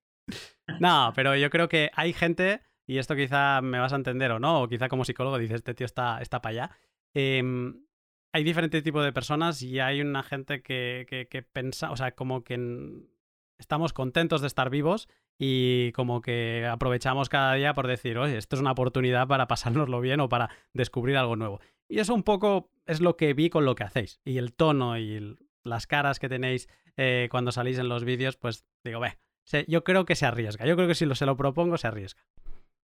[0.79, 4.39] No, pero yo creo que hay gente, y esto quizá me vas a entender o
[4.39, 6.77] no, o quizá como psicólogo dices, este tío está, está para allá.
[7.15, 7.85] Em,
[8.33, 12.13] hay diferentes tipos de personas y hay una gente que, que, que pensa, o sea,
[12.13, 12.55] como que
[13.59, 15.09] estamos contentos de estar vivos
[15.39, 20.01] y como que aprovechamos cada día por decir, oye, esto es una oportunidad para pasárnoslo
[20.01, 21.61] bien o para descubrir algo nuevo.
[21.89, 24.21] Y eso un poco es lo que vi con lo que hacéis.
[24.25, 28.65] Y el tono y las caras que tenéis eh, cuando salís en los vídeos, pues
[28.85, 29.19] digo, ve,
[29.67, 30.67] yo creo que se arriesga.
[30.67, 32.23] Yo creo que si lo, se lo propongo, se arriesga.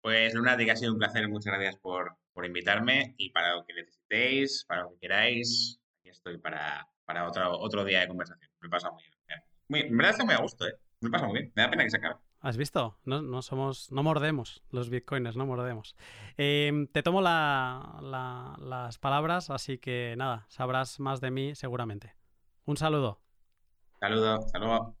[0.01, 1.27] Pues Lunatic, ha sido un placer.
[1.29, 3.15] Muchas gracias por, invitarme.
[3.17, 7.85] Y para lo que necesitéis, para lo que queráis, aquí estoy para, para otro, otro
[7.85, 8.51] día de conversación.
[8.61, 9.13] Me pasa muy bien.
[9.69, 10.73] Muy, me verdad muy a gusto, ¿eh?
[10.99, 11.51] Me pasa muy bien.
[11.55, 12.15] Me da pena que se acabe.
[12.43, 12.97] ¿Has visto?
[13.05, 15.95] No, no, somos, no mordemos los bitcoins, no mordemos.
[16.35, 22.13] Em, te tomo las palabras, así que nada, sabrás más de mí seguramente.
[22.65, 23.21] Un saludo.
[24.01, 24.93] Saludo, saludo.